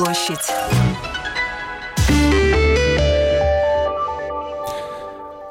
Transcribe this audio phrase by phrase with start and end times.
[0.00, 0.79] площадь.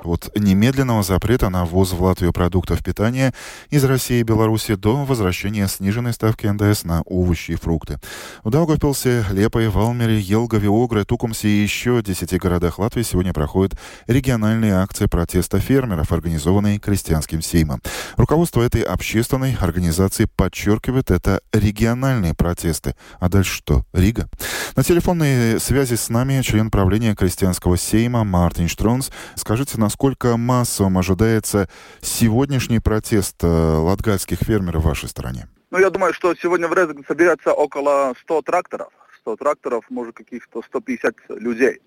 [0.10, 3.34] От немедленного запрета на ввоз в Латвию продуктов питания
[3.70, 8.00] из России и Беларуси до возвращения сниженной ставки НДС на овощи и фрукты.
[8.44, 13.78] В Даугавпилсе, Лепое, Валмере, Елгове, Огре, Тукумсе и еще 10 городах Латвии сегодня проходят
[14.08, 17.82] региональные акции протеста фермеров, организованные крестьянским сеймом.
[18.18, 22.96] Руководство этой общественной организации подчеркивает, это региональные протесты.
[23.20, 23.86] А дальше что?
[23.94, 24.28] Рига?
[24.76, 29.12] На телефонной связи с нами член правления крестьянского сейма Мартин Штронс.
[29.36, 31.68] Скажите, насколько насколько массовым ожидается
[32.00, 35.50] сегодняшний протест э, латгальских фермеров в вашей стране?
[35.72, 38.94] Ну, я думаю, что сегодня в Резекне соберется около 100 тракторов.
[39.20, 41.82] 100 тракторов, может, каких-то 150 людей.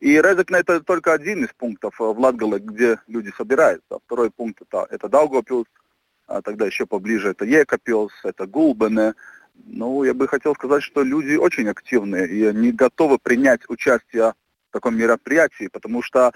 [0.00, 3.98] И Резекне это только один из пунктов э, в Латгале, где люди собираются.
[4.04, 5.66] Второй пункт это, это Даугавпилс,
[6.26, 9.14] а тогда еще поближе это Екапилс, это Гулбене.
[9.64, 14.34] Ну, я бы хотел сказать, что люди очень активные и они готовы принять участие
[14.68, 16.32] в таком мероприятии, потому что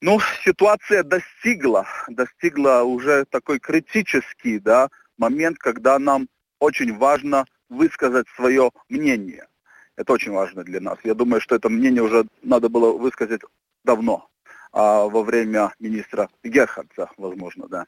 [0.00, 6.28] ну, ситуация достигла, достигла уже такой критический да, момент, когда нам
[6.60, 9.46] очень важно высказать свое мнение.
[9.96, 10.98] Это очень важно для нас.
[11.02, 13.40] Я думаю, что это мнение уже надо было высказать
[13.84, 14.28] давно,
[14.72, 17.86] а во время министра Герхардса, возможно, да.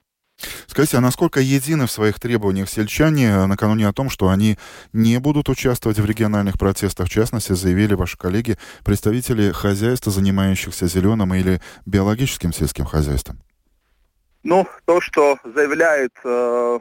[0.70, 4.56] Скажите, а насколько едины в своих требованиях сельчане накануне о том, что они
[4.92, 7.08] не будут участвовать в региональных протестах?
[7.08, 13.40] В частности, заявили ваши коллеги, представители хозяйств, занимающихся зеленым или биологическим сельским хозяйством.
[14.44, 16.78] Ну, то, что заявляют э,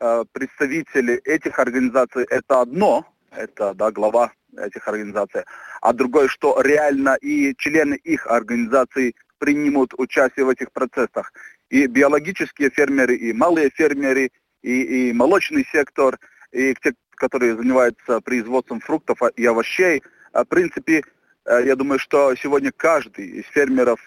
[0.00, 5.44] э, представители этих организаций, это одно, это да, глава этих организаций,
[5.80, 11.32] а другое, что реально и члены их организаций примут участие в этих процессах
[11.74, 14.30] и биологические фермеры, и малые фермеры,
[14.62, 16.20] и, и молочный сектор,
[16.52, 20.00] и те, которые занимаются производством фруктов и овощей.
[20.32, 21.02] А, в принципе,
[21.44, 23.98] э, я думаю, что сегодня каждый из фермеров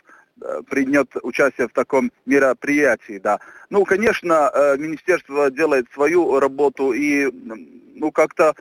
[0.41, 3.41] э, принят участие в таком мероприятии, да.
[3.69, 7.29] Ну, конечно, э, министерство делает свою работу и,
[7.95, 8.55] ну, как-то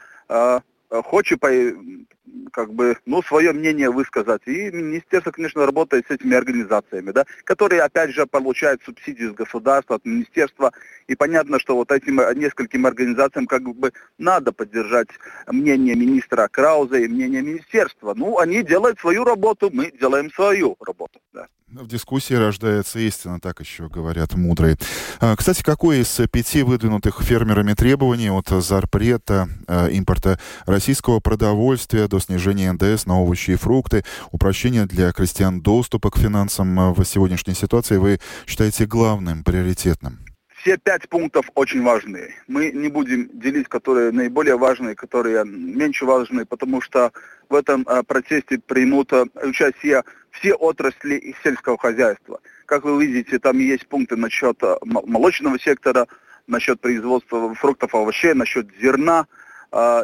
[0.91, 1.41] хочет
[2.53, 4.43] как бы, ну, свое мнение высказать.
[4.47, 9.97] И министерство, конечно, работает с этими организациями, да, которые, опять же, получают субсидии с государства,
[9.97, 10.73] от министерства.
[11.07, 15.09] И понятно, что вот этим нескольким организациям как бы надо поддержать
[15.47, 18.15] мнение министра Крауза и мнение министерства.
[18.15, 21.47] Ну, они делают свою работу, мы делаем свою работу, да.
[21.69, 24.77] В дискуссии рождается истина, так еще говорят мудрые.
[25.19, 32.21] А, кстати, какое из пяти выдвинутых фермерами требований от запрета а, импорта российского продовольствия до
[32.21, 37.55] снижения НДС на овощи и фрукты, упрощения для крестьян доступа к финансам а, в сегодняшней
[37.55, 40.21] ситуации вы считаете главным, приоритетным?
[40.67, 42.35] все пять пунктов очень важны.
[42.49, 47.13] Мы не будем делить, которые наиболее важные, которые меньше важные, потому что
[47.49, 49.13] в этом э, протесте примут
[49.45, 50.03] участие
[50.39, 52.41] все отрасли сельского хозяйства.
[52.67, 56.07] Как вы видите, там есть пункты насчет э, молочного сектора,
[56.47, 59.27] насчет производства фруктов, овощей, насчет зерна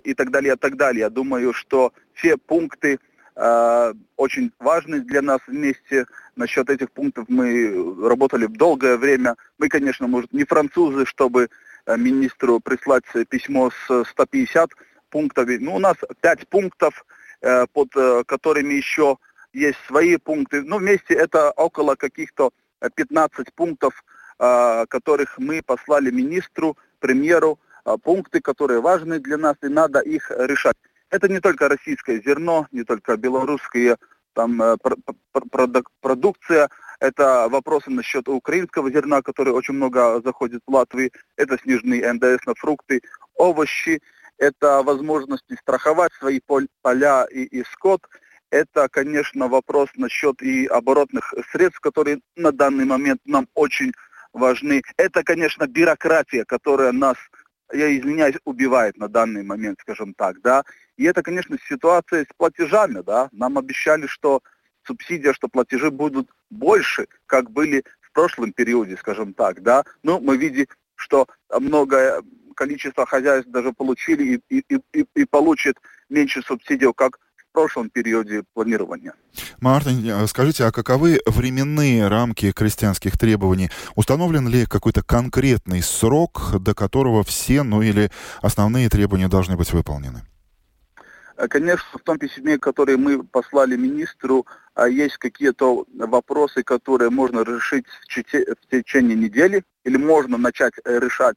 [0.02, 1.02] и так далее, и так далее.
[1.02, 2.98] Я думаю, что все пункты
[3.36, 6.04] очень важны для нас вместе
[6.36, 9.36] Насчет этих пунктов мы работали долгое время.
[9.58, 11.48] Мы, конечно, может, не французы, чтобы
[11.84, 14.70] э, министру прислать письмо с 150
[15.10, 15.58] пунктами.
[15.58, 17.04] Ну, у нас 5 пунктов,
[17.42, 19.18] э, под э, которыми еще
[19.52, 20.62] есть свои пункты.
[20.62, 22.50] Ну, вместе это около каких-то
[22.94, 24.04] 15 пунктов,
[24.38, 27.60] которых мы послали министру, премьеру,
[28.02, 30.76] пункты, которые важны для нас, и надо их решать.
[31.10, 33.98] Это не только российское зерно, не только белорусские
[34.32, 34.76] там э,
[36.00, 36.70] продукция,
[37.00, 42.54] это вопросы насчет украинского зерна, который очень много заходит в Латвию, это сниженный НДС на
[42.54, 43.02] фрукты,
[43.34, 44.00] овощи,
[44.38, 46.40] это возможности страховать свои
[46.82, 48.02] поля и, и скот,
[48.52, 53.92] это, конечно, вопрос насчет и оборотных средств, которые на данный момент нам очень
[54.34, 54.82] важны.
[54.98, 57.16] Это, конечно, бюрократия, которая нас
[57.72, 60.64] я извиняюсь, убивает на данный момент, скажем так, да.
[60.98, 63.30] И это, конечно, ситуация с платежами, да.
[63.32, 64.42] Нам обещали, что
[64.86, 69.84] субсидия, что платежи будут больше, как были в прошлом периоде, скажем так, да.
[70.02, 70.66] Но мы видим,
[70.96, 72.22] что многое
[72.54, 75.78] количество хозяйств даже получили и, и, и, и получат
[76.10, 77.18] меньше субсидий, как
[77.52, 79.14] прошлом периоде планирования.
[79.60, 83.70] Мартин, э, скажите, а каковы временные рамки крестьянских требований?
[83.94, 88.10] Установлен ли какой-то конкретный срок, до которого все, ну или
[88.40, 90.22] основные требования должны быть выполнены?
[91.36, 97.40] Э, конечно, в том письме, которое мы послали министру, а есть какие-то вопросы, которые можно
[97.40, 101.36] решить в течение недели, или можно начать э, решать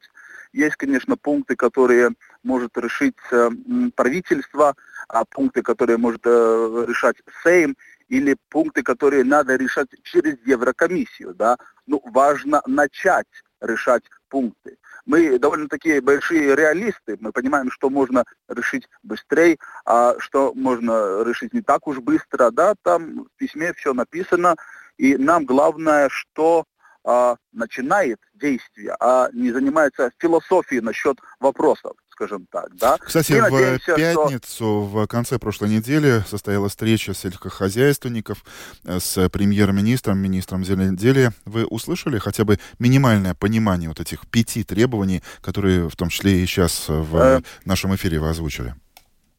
[0.56, 2.12] Есть, конечно, пункты, которые
[2.42, 3.50] может решить э,
[3.94, 4.74] правительство,
[5.06, 7.76] а пункты, которые может э, решать Сейм,
[8.08, 11.34] или пункты, которые надо решать через Еврокомиссию.
[11.34, 11.58] Да?
[11.86, 13.26] Ну, важно начать
[13.60, 14.78] решать пункты.
[15.04, 21.52] Мы довольно такие большие реалисты, мы понимаем, что можно решить быстрее, а что можно решить
[21.52, 22.50] не так уж быстро.
[22.50, 24.56] Да, там в письме все написано,
[24.96, 26.64] и нам главное, что
[27.06, 32.74] а, начинает действие, а не занимается философией насчет вопросов скажем так.
[32.76, 32.96] Да?
[32.98, 34.82] Кстати, в надеемся, пятницу, что...
[34.84, 38.42] в конце прошлой недели, состоялась встреча сельскохозяйственников
[38.84, 41.34] э, с премьер-министром, министром земледелия.
[41.44, 46.46] Вы услышали хотя бы минимальное понимание вот этих пяти требований, которые в том числе и
[46.46, 47.40] сейчас в э...
[47.66, 48.74] нашем эфире вы озвучили?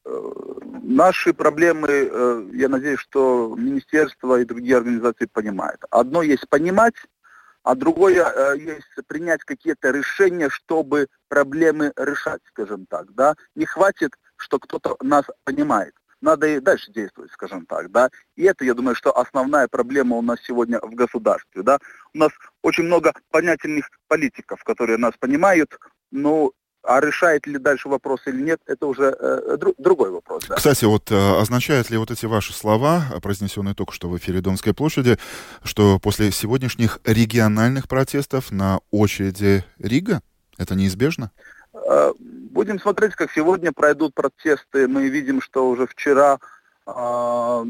[0.06, 0.10] Э,
[0.84, 5.82] наши проблемы, э, я надеюсь, что министерство и другие организации понимают.
[5.90, 6.94] Одно есть понимать,
[7.68, 13.36] а другое э, есть принять какие-то решения, чтобы проблемы решать, скажем так, да.
[13.56, 15.94] Не хватит, что кто-то нас понимает.
[16.22, 18.10] Надо и дальше действовать, скажем так, да.
[18.38, 21.78] И это, я думаю, что основная проблема у нас сегодня в государстве, да.
[22.14, 22.32] У нас
[22.62, 25.78] очень много понятельных политиков, которые нас понимают,
[26.10, 30.46] но а решает ли дальше вопрос или нет, это уже э, дру, другой вопрос.
[30.48, 30.56] Да.
[30.56, 34.74] Кстати, вот э, означают ли вот эти ваши слова, произнесенные только что в эфире Домской
[34.74, 35.18] площади,
[35.64, 40.22] что после сегодняшних региональных протестов на очереди Рига?
[40.58, 41.32] Это неизбежно?
[41.74, 44.88] Э, будем смотреть, как сегодня пройдут протесты.
[44.88, 46.40] Мы видим, что уже вчера
[46.86, 47.66] э,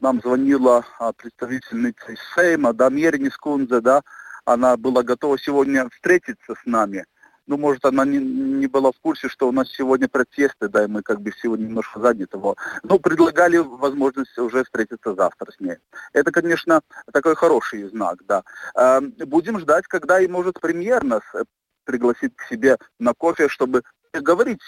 [0.00, 4.02] нам звонила а, представительница Сейма, да, Мерни Скунзе, да,
[4.44, 7.04] она была готова сегодня встретиться с нами
[7.48, 10.86] ну, может, она не, не была в курсе, что у нас сегодня протесты, да, и
[10.86, 12.36] мы как бы сегодня немножко заняты.
[12.36, 12.58] Вот.
[12.82, 15.76] Ну, предлагали возможность уже встретиться завтра с ней.
[16.12, 18.44] Это, конечно, такой хороший знак, да.
[18.76, 21.22] Э, будем ждать, когда и может премьер нас
[21.84, 23.82] пригласит к себе на кофе, чтобы
[24.12, 24.60] говорить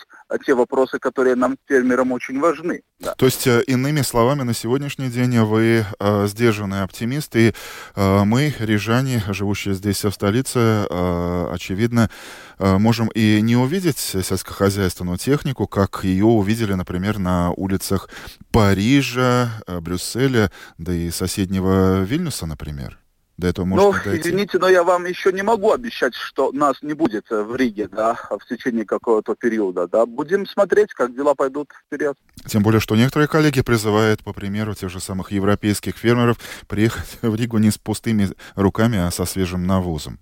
[0.44, 2.82] те вопросы, которые нам, фермерам, очень важны.
[2.98, 3.14] Да.
[3.14, 7.54] То есть, э, иными словами, на сегодняшний день вы э, сдержанный оптимист, и
[7.94, 12.10] э, мы, рижане, живущие здесь в столице, э, очевидно,
[12.58, 18.08] э, можем и не увидеть сельскохозяйственную технику, как ее увидели, например, на улицах
[18.52, 23.00] Парижа, э, Брюсселя, да и соседнего Вильнюса, например
[23.40, 24.28] до этого может ну, дойти?
[24.28, 27.88] извините, но я вам еще не могу обещать, что нас не будет э, в Риге,
[27.88, 30.06] да, в течение какого-то периода, да.
[30.06, 32.16] Будем смотреть, как дела пойдут вперед.
[32.46, 36.38] Тем более, что некоторые коллеги призывают, по примеру тех же самых европейских фермеров,
[36.68, 40.18] приехать в Ригу не с пустыми руками, а со свежим навозом.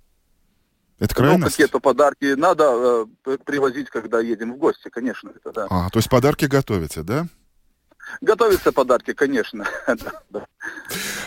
[0.98, 1.42] Это ну, крайность?
[1.42, 5.30] Ну, какие-то подарки надо э, привозить, когда едем в гости, конечно.
[5.34, 5.66] Это, да.
[5.70, 7.26] А, то есть подарки готовите, да?
[8.20, 9.64] Готовятся подарки, конечно.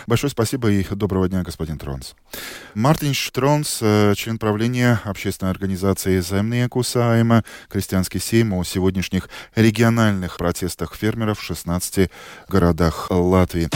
[0.06, 2.14] Большое спасибо и доброго дня, господин Тронс.
[2.74, 10.94] Мартин Штронс, э, член правления общественной организации «Земnieku Сайма», крестьянский сейм о сегодняшних региональных протестах
[10.94, 12.10] фермеров в 16
[12.48, 13.70] городах Латвии.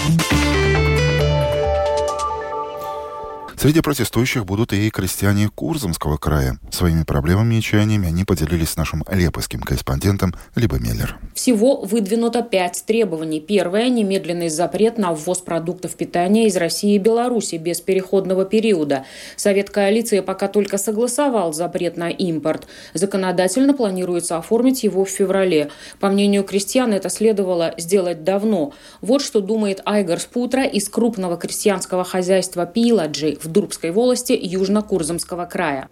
[3.58, 6.58] Среди протестующих будут и крестьяне Курзамского края.
[6.70, 11.16] Своими проблемами и чаяниями они поделились с нашим лепойским корреспондентом Либо Меллер.
[11.34, 13.40] Всего выдвинуто пять требований.
[13.40, 19.06] Первое– немедленный запрет на ввоз продуктов питания из России и Беларуси без переходного периода.
[19.36, 22.66] Совет коалиции пока только согласовал запрет на импорт.
[22.92, 25.70] Законодательно планируется оформить его в феврале.
[25.98, 28.74] По мнению крестьян, это следовало сделать давно.
[29.00, 35.88] Вот что думает Айгар Спутра из крупного крестьянского хозяйства Пиладжи в Дурбской волости Южно-Курзамского края.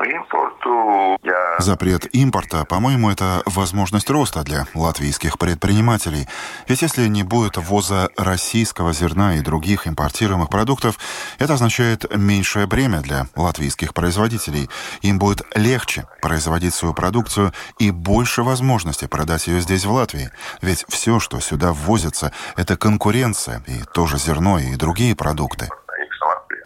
[1.59, 6.29] Запрет импорта, по-моему, это возможность роста для латвийских предпринимателей.
[6.69, 10.99] Ведь если не будет ввоза российского зерна и других импортируемых продуктов,
[11.39, 14.69] это означает меньшее бремя для латвийских производителей.
[15.03, 20.31] Им будет легче производить свою продукцию и больше возможностей продать ее здесь, в Латвии.
[20.61, 25.69] Ведь все, что сюда ввозится, это конкуренция, и тоже зерно, и другие продукты.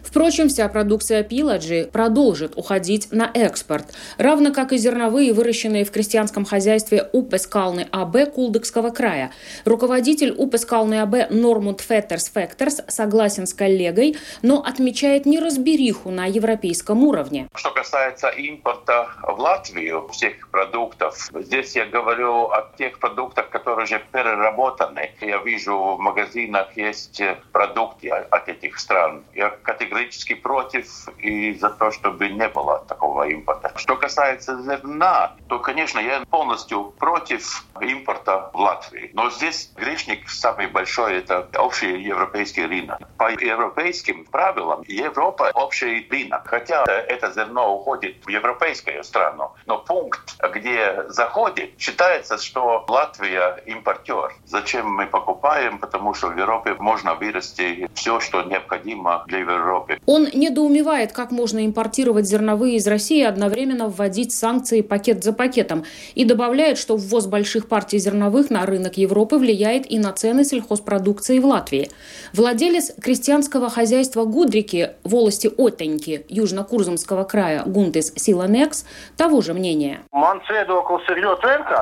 [0.09, 6.45] Впрочем, вся продукция Пиладжи продолжит уходить на экспорт, равно как и зерновые, выращенные в крестьянском
[6.45, 9.31] хозяйстве Упескалны АБ Кулдыкского края.
[9.65, 17.47] Руководитель Упескалны АБ Нормунд Феттерс Фектерс согласен с коллегой, но отмечает неразбериху на европейском уровне.
[17.53, 24.01] Что касается импорта в Латвию всех продуктов, здесь я говорю о тех продуктах, которые уже
[24.11, 25.11] переработаны.
[25.21, 29.23] Я вижу в магазинах есть продукты от этих стран.
[29.35, 33.71] Я категорически категорически против и за то, чтобы не было такого импорта.
[33.75, 39.11] Что касается зерна, то, конечно, я полностью против импорта в Латвии.
[39.13, 42.99] Но здесь грешник самый большой– это общий европейский рынок.
[43.17, 46.47] По европейским правилам Европа– общий рынок.
[46.47, 54.33] Хотя это зерно уходит в европейскую страну, но пункт, где заходит, считается, что Латвия импортер.
[54.45, 55.79] Зачем мы покупаем?
[55.79, 59.88] Потому что в Европе можно вырасти все, что необходимо для Европы.
[60.05, 65.83] Он недоумевает, как можно импортировать зерновые из России и одновременно вводить санкции пакет за пакетом.
[66.15, 71.39] И добавляет, что ввоз больших партий зерновых на рынок Европы влияет и на цены сельхозпродукции
[71.39, 71.89] в Латвии.
[72.33, 78.85] Владелец крестьянского хозяйства Гудрики в волости Отеньки Южно-Курзамского края Гунтес Силанекс
[79.17, 79.99] того же мнения.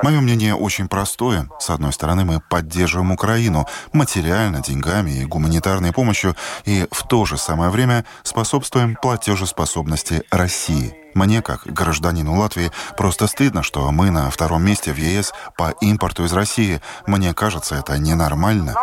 [0.03, 1.49] Мое мнение очень простое.
[1.59, 6.35] С одной стороны, мы поддерживаем Украину материально, деньгами и гуманитарной помощью,
[6.65, 10.95] и в то же самое время способствуем платежеспособности России.
[11.13, 16.25] Мне, как гражданину Латвии, просто стыдно, что мы на втором месте в ЕС по импорту
[16.25, 16.79] из России.
[17.07, 18.75] Мне кажется, это ненормально.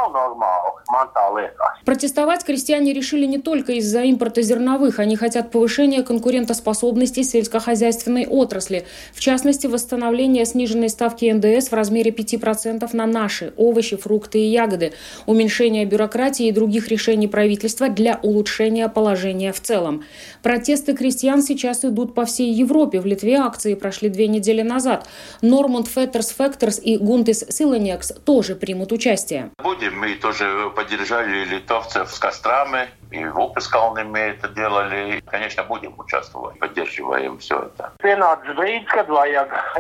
[1.84, 4.98] Протестовать крестьяне решили не только из-за импорта зерновых.
[4.98, 8.86] Они хотят повышения конкурентоспособности сельскохозяйственной отрасли.
[9.12, 14.92] В частности, восстановления сниженной ставки НДС в размере 5% на наши овощи, фрукты и ягоды,
[15.26, 20.04] уменьшения бюрократии и других решений правительства для улучшения положения в целом.
[20.42, 23.00] Протесты крестьян сейчас идут по всей Европе.
[23.00, 25.06] В Литве акции прошли две недели назад.
[25.42, 29.50] Нормунд Феттерс Фекторс и Гунтис Силенекс тоже примут участие.
[29.62, 35.22] Будем мы тоже поддержали литовцев с кострами, и в Опискалными это делали.
[35.26, 37.92] Конечно, будем участвовать, поддерживаем все это.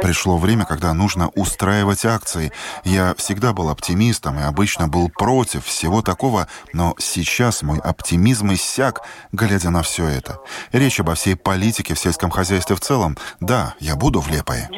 [0.00, 2.52] Пришло время, когда нужно устраивать акции.
[2.84, 9.02] Я всегда был оптимистом и обычно был против всего такого, но сейчас мой оптимизм иссяк,
[9.32, 10.38] глядя на все это.
[10.72, 13.16] Речь обо всей политике в сельском хозяйстве в целом.
[13.40, 14.68] Да, я буду в Лепое.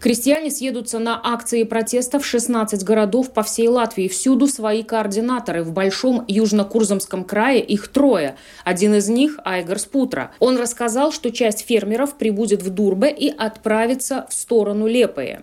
[0.00, 4.08] Крестьяне съедутся на акции протеста в 16 городов по всей Латвии.
[4.08, 5.64] Всюду свои координаторы.
[5.64, 8.36] В Большом Южно-Курзамском крае их трое.
[8.64, 10.30] Один из них– Айгар Спутра.
[10.38, 15.42] Он рассказал, что часть фермеров прибудет в Дурбе и отправится в сторону Лепые.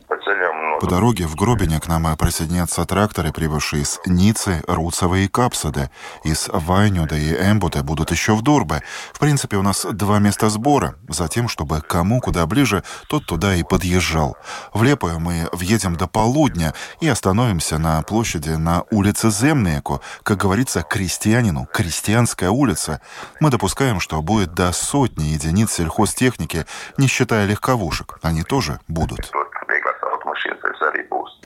[0.79, 5.89] По дороге в Гробине к нам присоединятся тракторы, прибывшие из Ницы, Руцева и Капсады.
[6.23, 8.83] Из Вайнюда и Эмбута будут еще в Дурбе.
[9.13, 10.95] В принципе, у нас два места сбора.
[11.07, 14.37] Затем, чтобы кому куда ближе, тот туда и подъезжал.
[14.73, 20.81] В Лепую мы въедем до полудня и остановимся на площади на улице Земнеку, как говорится,
[20.81, 23.01] крестьянину, крестьянская улица.
[23.39, 26.65] Мы допускаем, что будет до сотни единиц сельхозтехники,
[26.97, 28.19] не считая легковушек.
[28.21, 29.31] Они тоже будут.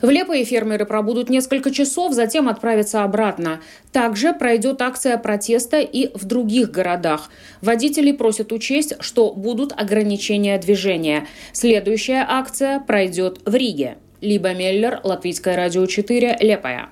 [0.02, 3.62] В Лепое фермеры пробудут несколько часов, затем отправятся обратно.
[3.92, 7.30] Также пройдет акция протеста и в других городах.
[7.62, 11.28] Водители просят учесть, что будут ограничения движения.
[11.52, 13.98] Следующая акция пройдет в Риге.
[14.22, 16.90] Либо Меллер, Латвийское радио 4, Лепая.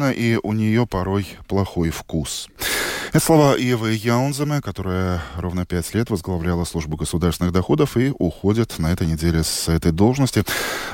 [0.00, 2.48] Не вечна, и у нее порой плохой вкус.
[3.12, 8.92] Это слова Евы Яунземе, которая ровно пять лет возглавляла службу государственных доходов и уходит на
[8.92, 10.44] этой неделе с этой должности.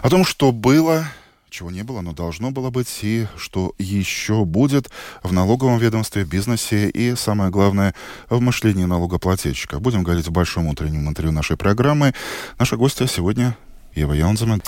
[0.03, 1.07] О том, что было
[1.49, 4.91] чего не было, но должно было быть, и что еще будет
[5.23, 7.95] в налоговом ведомстве, бизнесе и, самое главное,
[8.29, 9.79] в мышлении налогоплательщика.
[9.79, 12.13] Будем говорить в большом утреннем интервью нашей программы.
[12.59, 13.57] Наша гостья сегодня
[13.97, 14.63] Ева Янземен.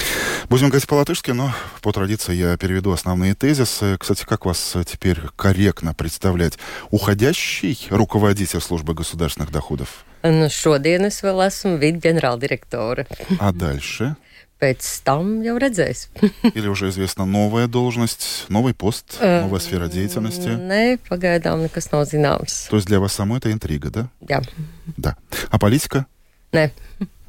[0.49, 3.97] Будем говорить по-латышски, но по традиции я переведу основные тезисы.
[3.99, 6.58] Кстати, как вас теперь корректно представлять?
[6.90, 10.04] Уходящий руководитель службы государственных доходов?
[10.23, 13.04] Nu, šodien es vēl esmu vidģenerāldirektore.
[13.38, 14.16] А дальше?
[14.58, 16.08] Pēc tam jau redzēs.
[16.54, 20.59] Или уже известна новая должность, новый пост, новая сфера деятельности?
[20.59, 22.66] Nē, pagaidām nekas nav zināms.
[22.68, 24.09] То есть для вас самой это интрига, да?
[24.26, 24.42] Jā,
[24.96, 25.16] Да.
[25.50, 26.07] А политика?
[26.53, 26.72] nē.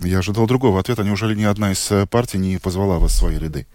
[0.02, 1.04] Я ожидал другого ответа.
[1.04, 3.68] Неужели ни одна из э, партий не позвала вас в свои ряды?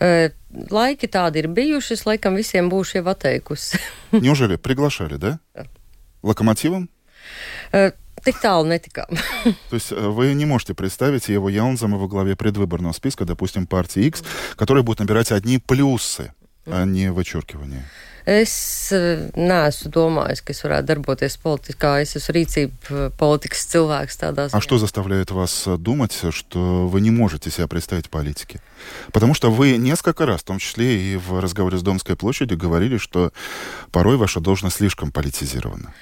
[0.00, 3.78] Eh, Laiki tādi ir bijuši, es laikam visiem būšu jau atteikusi.
[4.12, 5.38] Неужели приглашали, да?
[5.54, 5.66] Да.
[6.22, 6.88] Локомотивом?
[8.20, 9.08] Tik tālu netikām.
[9.70, 14.04] То есть э, вы не можете представить его Яунзама во главе предвыборного списка, допустим, партии
[14.04, 14.22] X,
[14.56, 16.32] который будет набирать одни плюсы,
[16.66, 17.88] а не вычеркивания.
[18.28, 21.94] Es eh, neesmu domājis, ka es varētu darboties politikā.
[22.02, 27.10] Es esmu rīcība politikas cilvēks tādā А что заставляет вас э, думать, что вы не
[27.10, 28.60] можете себя представить в политике?
[29.12, 32.98] Потому что вы несколько раз, в том числе и в разговоре с Домской площадью, говорили,
[32.98, 33.32] что
[33.92, 35.92] порой ваша должность слишком политизирована.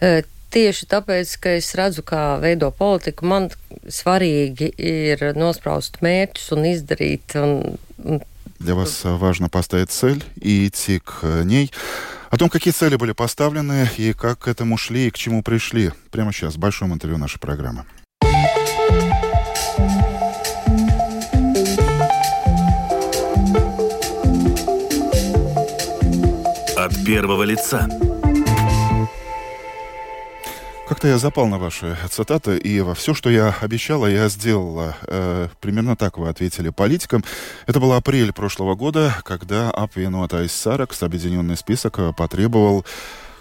[0.00, 3.50] Eh, Tieši tāpēc, ka es redzu, kā veido politiku, man
[3.84, 7.36] svarīgi ir nospraust mērķus un izdarīt.
[7.36, 8.22] Un, un
[8.58, 11.72] Для вас важно поставить цель и идти к ней.
[12.30, 15.92] О том, какие цели были поставлены и как к этому шли и к чему пришли,
[16.10, 17.84] прямо сейчас, в большом интервью нашей программы.
[26.76, 27.88] От первого лица.
[30.88, 34.96] Как-то я запал на ваши цитаты, и во все, что я обещала, я сделала.
[35.02, 37.22] Э, примерно так вы ответили политикам.
[37.66, 42.86] Это был апрель прошлого года, когда Апвенуатайс Саракс, объединенный список, э, потребовал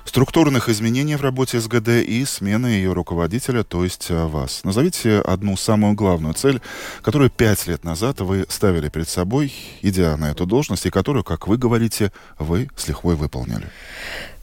[0.03, 4.65] структурных изменений в работе СГД и смены ее руководителя, то есть э, вас.
[4.65, 6.61] Назовите одну самую главную цель,
[7.01, 11.47] которую пять лет назад вы ставили перед собой, идя на эту должность, и которую, как
[11.47, 13.67] вы говорите, вы с лихвой выполнили.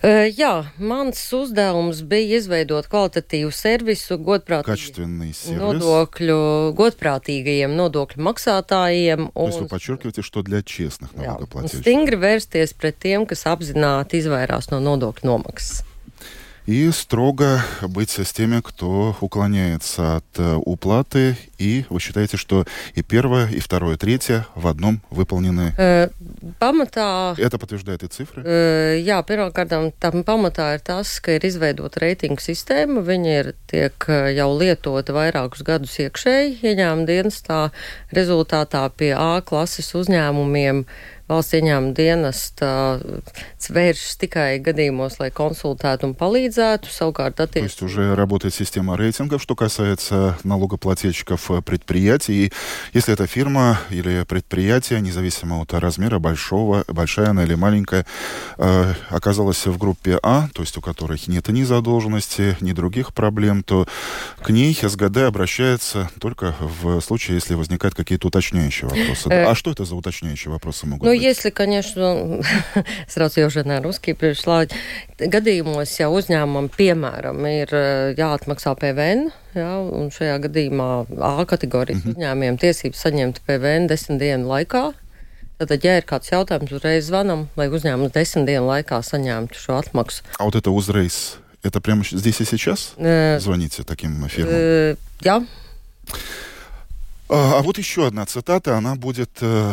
[0.04, 5.60] Eh, Jā, mans uzdevums bija izveidot kvalitatīvu servisu godprātīgiem Качественный сервис.
[5.60, 6.38] nodokļu,
[6.80, 9.28] godprātīgajiem nodokļu maksātājiem.
[9.34, 11.82] То есть вы Un, подчеркиваете, что для честных jā, un налогоплательщиков.
[11.84, 15.84] stingri vērsties pret tiem, kas apzināti izvairās no nodokļu nomaksas.
[16.66, 21.36] И строго быть с теми, кто уклоняется от э, уплаты.
[21.58, 25.74] И вы считаете, что и первое, и второе, и третье в одном выполнены.
[25.78, 26.12] Eh,
[26.60, 28.44] Pamatā Это подтверждает и цифры.
[28.44, 33.04] Uh, jā, pirmkārt, tam pamatā ir tas, ka ir izveidota reitingu sistēma.
[33.06, 37.62] Viņa ir tiek uh, jau lietota vairākus gadus iekšēji ieņēmuma dienestā.
[38.16, 40.86] Rezultātā pie A klases uzņēmumiem
[41.29, 42.71] valsts ieņēmuma dienesta
[43.73, 46.91] vēršas tikai gadījumos, lai konsultētu un palīdzētu.
[46.93, 52.47] Savukārt, То attiecībā есть уже работает система рейтингов, что касается налогоплательщиков э, предприятий.
[52.47, 52.53] И
[52.93, 58.05] если эта фирма или предприятие, независимо от размера, большого, большая она или маленькая,
[58.59, 63.63] э, оказалась в группе А, то есть у которой нет ни задолженности, ни других проблем,
[63.63, 63.87] то
[64.43, 69.29] к ней СГД обращается только в случае, если возникают какие-то уточняющие вопросы.
[69.31, 71.14] Э, А что это за уточняющие вопросы могут быть?
[71.14, 72.42] если, конечно,
[73.08, 74.68] srauc jau žurnā ruskī priekšlā,
[75.20, 82.12] gadījumos, ja uzņēmumam, piemēram, ir eh, jāatmaksā PVN, jā, un šajā gadījumā A kategorijas mm
[82.12, 82.16] -hmm.
[82.18, 84.94] uzņēmumiem tiesības saņemt PVN desmit dienu laikā,
[85.60, 90.24] tad, ja ir kāds jautājums, uzreiz zvanam, lai uzņēmums desmit dienu laikā saņemtu šo atmaksu.
[90.40, 92.94] А вот это узрейс, это прямо щ- здесь и сейчас?
[92.98, 94.54] Eh, Звоните таким фирмам?
[94.56, 95.44] eh, Jā,
[97.29, 99.73] А, а вот еще одна цитата, она будет э,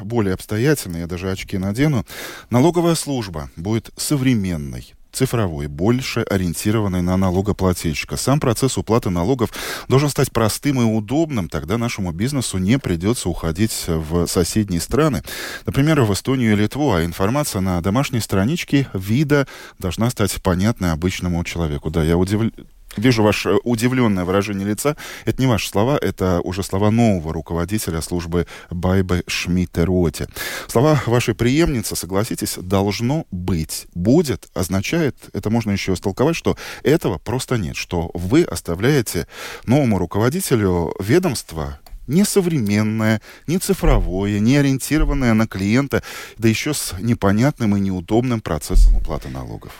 [0.00, 2.06] более обстоятельной, я даже очки надену.
[2.50, 8.16] Налоговая служба будет современной, цифровой, больше ориентированной на налогоплательщика.
[8.16, 9.50] Сам процесс уплаты налогов
[9.88, 15.22] должен стать простым и удобным, тогда нашему бизнесу не придется уходить в соседние страны,
[15.66, 21.42] например, в Эстонию и Литву, а информация на домашней страничке вида должна стать понятной обычному
[21.44, 21.90] человеку.
[21.90, 22.52] Да, я удивлен.
[22.96, 24.96] Вижу ваше удивленное выражение лица.
[25.24, 30.28] Это не ваши слова, это уже слова нового руководителя службы Байбы Шмидта Роте.
[30.68, 33.86] Слова вашей преемницы, согласитесь, должно быть.
[33.94, 39.26] Будет означает, это можно еще истолковать, что этого просто нет, что вы оставляете
[39.64, 46.02] новому руководителю ведомства не современное, не цифровое, не ориентированное на клиента,
[46.36, 49.72] да еще с непонятным и неудобным процессом уплаты налогов?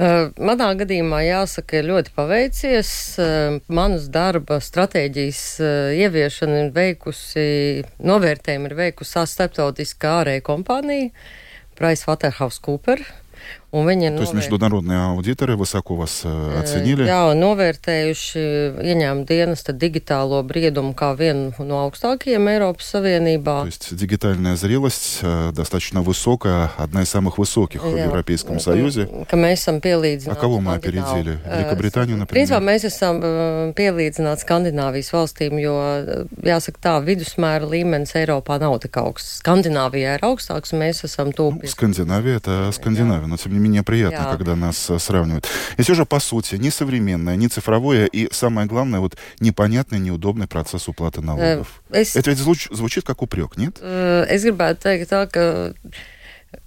[0.00, 2.90] Manā gadījumā jāsaka, ļoti paveicies.
[3.68, 5.40] Manas darba stratēģijas
[6.00, 7.44] ieviešana ir veikusi,
[8.00, 11.10] novērtējumu ir veikusi starptautiskā ārēja kompānija
[11.76, 13.12] PricewaterhouseCoopers.
[13.75, 14.15] Un viņi ir.
[14.15, 17.03] То есть международные аудиторы высоко вас оценили?
[17.03, 18.39] Jā, novērtējuši
[18.79, 23.67] ieņēmumu dienesta digitālo briedumu kā vienu no augstākajiem Eiropas Savienībā.
[23.67, 25.19] То есть дигитальная зрелость
[25.51, 27.91] достаточно высокая, одна из самых высоких Jā.
[27.91, 29.09] в Европейском Союзе.
[29.27, 30.31] Ka mēs esam pielīdzināti.
[30.31, 31.39] А кого мы опередили?
[31.43, 32.47] Великобританию, например?
[32.47, 33.19] Principā mēs esam
[33.75, 35.75] pielīdzināti Skandināvijas valstīm, jo,
[36.39, 39.41] jāsaka tā, vidusmēra līmenis Eiropā nav tik augsts.
[39.43, 41.67] Skandināvijā ir augstāks, un mēs esam tūpi.
[41.67, 44.36] Ну, Скандинавия — это Скандинавия, но тем не менее приятно, Jā.
[44.36, 45.46] когда нас э, сравнивают.
[45.78, 50.46] И все же, по сути, не современное, не цифровое и, самое главное, вот непонятный, неудобный
[50.46, 51.82] процесс уплаты налогов.
[51.90, 52.16] Es...
[52.16, 53.78] Это ведь звуч, звучит как упрек, нет?
[53.80, 55.72] Es gribētu teikt tā, ka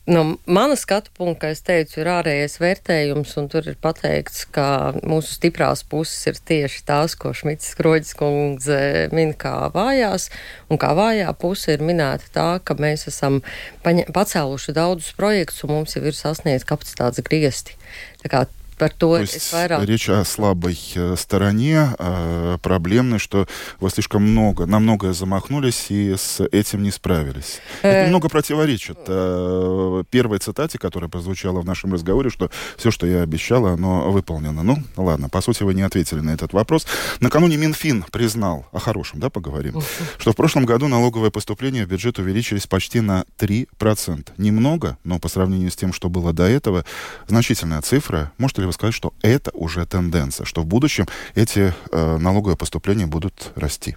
[0.07, 4.65] No mana skatu punkta, kā es teicu, ir ārējais vērtējums, un tur ir pateikts, ka
[4.99, 8.79] mūsu stiprās puses ir tieši tās, ko Šmits Skroģis kundze
[9.15, 10.29] min kā vājās,
[10.67, 13.39] un kā vājā puse ir minēta tā, ka mēs esam
[13.83, 17.79] pacēluši daudzus projektus, un mums jau ir sasniegts kapacitātes griesti.
[18.23, 18.43] Tā kā
[18.83, 19.53] Par to, то есть
[19.87, 23.47] речь о слабой э, стороне, э, проблемной, что
[23.79, 27.61] вы слишком много, на многое замахнулись и с этим не справились.
[27.81, 27.89] Э...
[27.89, 33.21] Это немного противоречит э, первой цитате, которая прозвучала в нашем разговоре, что все, что я
[33.21, 34.63] обещала, оно выполнено.
[34.63, 36.85] Ну, ладно, по сути, вы не ответили на этот вопрос.
[37.21, 39.81] Накануне Минфин признал, о хорошем, да, поговорим,
[40.17, 44.31] что в прошлом году налоговые поступления в бюджет увеличились почти на 3%.
[44.37, 46.83] Немного, но по сравнению с тем, что было до этого,
[47.27, 48.33] значительная цифра.
[48.37, 53.06] Может ли вы сказать, что это уже тенденция, что в будущем эти э, налоговые поступления
[53.06, 53.96] будут расти?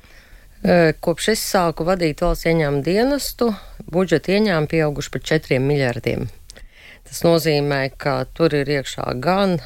[0.62, 3.48] Kopš es sāku vadīt valsts ieņēmumu dienestu,
[3.90, 6.28] budžeta ieņēmumi pieauguši par 4 miljardiem.
[7.12, 9.58] Tas nozīmē, ka tur ir iekšā gan,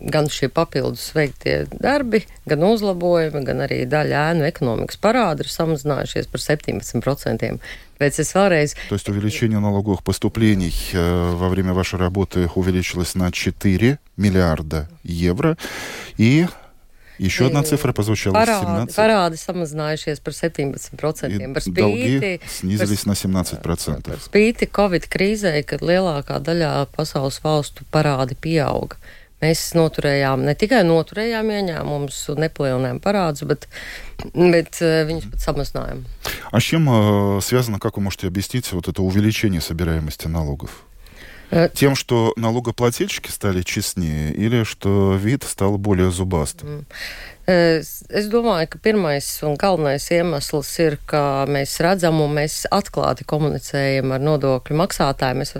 [0.00, 6.26] gan šie papildus veiktie darbi, gan uzlabojumi, gan arī daļa ēnu ekonomikas parādi ir samazinājušies
[6.32, 7.52] par 17%.
[8.02, 8.74] Пēc es vēlreiz...
[8.88, 15.56] То есть увеличение налоговых поступлений э, во время вашей работы увеличилось на 4 миллиарда евро.
[16.16, 16.46] И
[17.18, 18.96] Еще одна цифра прозвучала parādi, 17.
[18.96, 21.52] Parādi samazinājušies par 17%.
[21.52, 24.08] Par spīti, долги снизились par, на 17%.
[24.08, 28.96] Par spīti Covid krīzē, kad lielākā daļā pasaules valstu parādi pieauga.
[29.42, 33.66] Mēs noturējām, не tikai noturējām ieņēmumus un nepalielinājām парадus, bet,
[34.32, 36.04] bet viņus pat samazinājām.
[36.52, 40.84] А с чем э, связано, как вы можете объяснить вот это увеличение собираемости налогов?
[41.52, 46.86] Э, Тем, что налогоплательщики стали честнее или что вид стал более зубастым?
[47.44, 53.26] Es, es domāju, ka pirmais un galvenais iemesls ir, ka mēs redzam un mēs atklāti
[53.26, 55.42] komunicējam ar nodokļu maksātājiem.
[55.42, 55.56] Mēs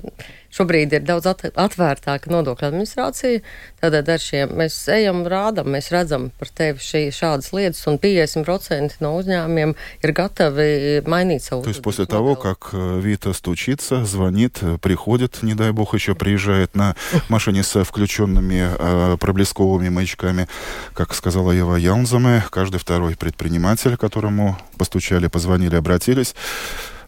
[0.58, 3.42] Šobrīd ir daudz atvērtāka nodokļu administrācija.
[3.78, 8.98] Tātad ar šiem mēs ejam, rādam, mēs redzam par tevi šī, šādas lietas, un 50%
[9.06, 10.70] no uzņēmumiem ir gatavi
[11.06, 11.64] mainīt savu.
[11.64, 16.76] То есть после того, как э, Вита стучится, звонит, приходит, не дай бог, еще приезжает
[16.76, 16.96] на
[17.30, 20.48] машине с включенными э, проблесковыми маячками,
[20.94, 26.34] как сказала Ева Яунзаме, каждый второй предприниматель, которому постучали, позвонили, обратились,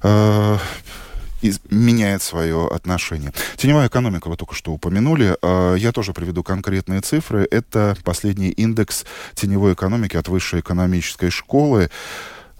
[0.04, 0.58] э,
[1.42, 3.34] из, меняет свое отношение.
[3.58, 5.38] Теневая экономика вы только что упомянули.
[5.42, 7.48] А, я тоже приведу конкретные цифры.
[7.50, 11.90] Это последний индекс теневой экономики от высшей экономической школы.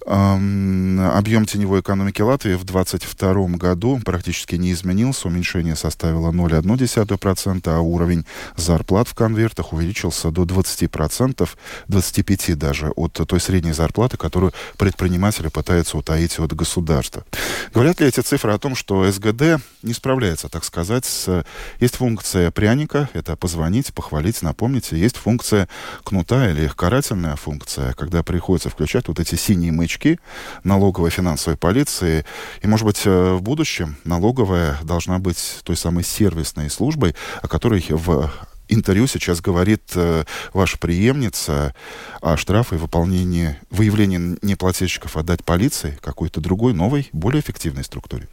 [0.10, 5.28] Объем теневой экономики Латвии в 2022 году практически не изменился.
[5.28, 11.48] Уменьшение составило 0,1%, а уровень зарплат в конвертах увеличился до 20%,
[11.88, 17.24] 25% даже от той средней зарплаты, которую предприниматели пытаются утаить от государства.
[17.72, 21.46] Говорят ли эти цифры о том, что СГД не справляется, так сказать, с...
[21.80, 24.92] Есть функция пряника, это позвонить, похвалить, напомнить.
[24.92, 25.68] Есть функция
[26.04, 30.20] кнута или их карательная функция, когда приходится включать вот эти синие маячки новички
[30.64, 32.26] налоговой финансовой полиции.
[32.62, 37.84] И, может быть, э, в будущем налоговая должна быть той самой сервисной службой, о которой
[37.90, 38.32] в
[38.68, 41.74] интервью сейчас говорит э, ваша преемница
[42.22, 48.28] о штрафе и выполнении, выявлении неплательщиков отдать полиции, какой-то другой, новой, более эффективной структуре?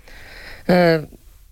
[0.66, 1.07] Э,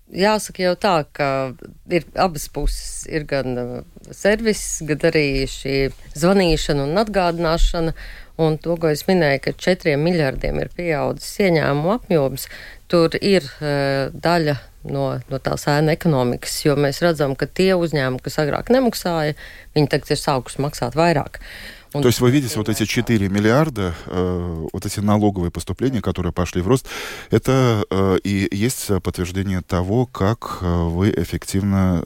[0.05, 1.55] Jāsaka jau tā, ka
[1.89, 3.07] ir abas puses.
[3.09, 3.79] Ir gan uh,
[4.13, 7.95] servis, gan arī šī zvanīšana un atgādināšana.
[8.41, 12.49] Un to, ko es minēju, ka četriem miljardiem ir pieaudzis ieņēmumu apjoms,
[12.91, 14.57] tur ir uh, daļa
[14.91, 19.37] no, no tās ēna ekonomikas, jo mēs redzam, ka tie uzņēmumi, kas agrāk nemaksāja,
[19.77, 21.39] viņi tagad ir sākuši maksāt vairāk.
[21.95, 26.33] Он То есть вы видите вот эти 4 миллиарда, э, вот эти налоговые поступления, которые
[26.33, 26.87] пошли в рост,
[27.31, 32.03] это э, и есть подтверждение того, как э, вы эффективно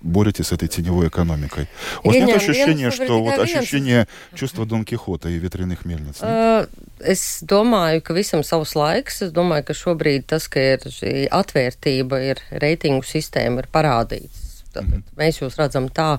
[0.00, 1.68] боретесь с этой теневой экономикой.
[2.02, 6.20] У вас нет ощущения, что вот ощущение чувства Дон Кихота и ветряных мельниц?
[6.20, 6.68] Нет?
[6.98, 9.22] Es domāju, ka visam savs laiks.
[9.22, 10.82] Es domāju, ka šobrīd tas, ka ir
[11.30, 14.48] atvērtība, ir reitingu sistēma, ir parādīts.
[14.72, 15.02] Tad mm -hmm.
[15.16, 16.18] mēs jūs redzam tā,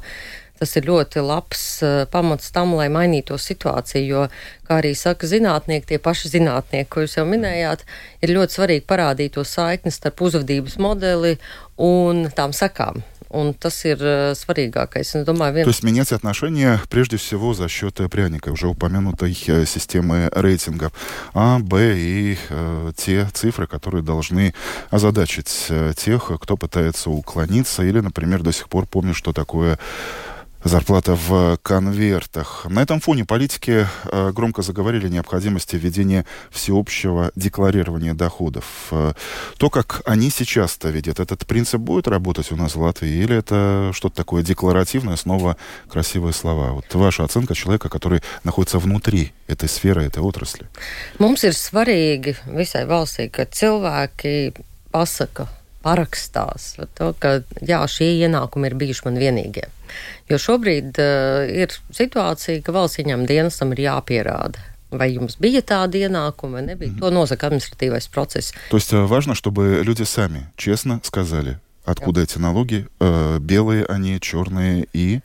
[0.59, 4.25] Tas ir ļoti labs uh, pamats tam, lai mainītu situāciju, jo,
[4.67, 7.85] kā arī saka zinātnieki, tie paši zinātnieki, ko jūs jau minējāt,
[8.25, 11.37] ir ļoti svarīgi parādīt to saikni starp uzvedības modeli
[11.79, 13.03] un tām sekām.
[13.29, 15.11] Un tas ir uh, svarīgākais.
[15.13, 15.63] Es domāju, вен...
[15.65, 20.91] То есть менять отношения прежде всего за счет пряника, уже упомянутой системы рейтингов
[21.35, 24.55] А, Б и э, те цифры, которые должны
[24.89, 29.77] озадачить э, тех, кто пытается уклониться или, например, до сих пор помнит, что такое
[30.63, 32.65] зарплата в конвертах.
[32.69, 38.65] На этом фоне политики э, громко заговорили о необходимости введения всеобщего декларирования доходов.
[38.91, 39.13] Э,
[39.57, 43.91] то, как они сейчас-то видят, этот принцип будет работать у нас в Латвии, или это
[43.93, 45.57] что-то такое декларативное, снова
[45.89, 46.71] красивые слова?
[46.71, 50.67] Вот ваша оценка человека, который находится внутри этой сферы, этой отрасли.
[51.19, 54.53] Mums ir svarīgi visai valstī, ka cilvēki
[54.93, 55.47] pasaka,
[55.89, 59.67] parakstās to, ka jā, šie ienākumi ir bijuši man vienīgie.
[60.29, 64.61] Jo šobrīd uh, ir situācija, ka valsts ieņem dienestam ir jāpierāda.
[64.89, 66.89] Vai jums bija tāda ienākuma, vai nebija?
[66.89, 67.01] Mm-hmm.
[67.01, 68.53] To nosaka административный процесс.
[68.71, 72.23] То есть э, важно, чтобы люди сами честно сказали, откуда Jā.
[72.23, 75.21] эти налоги, э, белые они, черные и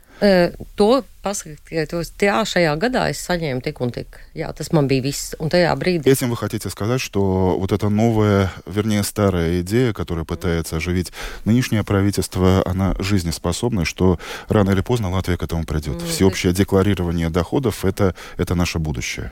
[0.76, 4.19] To pasakiet, jā, šajā gadā es saņēmu tik un tik.
[4.37, 5.35] Jā, tas man bija viss.
[5.39, 6.09] Un tajā брīdī...
[6.09, 11.11] Этим вы хотите сказать, что вот эта новая, вернее, старая идея, которая пытается оживить
[11.45, 16.01] нынешнее правительство, она жизнеспособна, что рано или поздно Латвия к этому придет.
[16.01, 19.31] Всеобщее декларирование доходов это, — это наше будущее.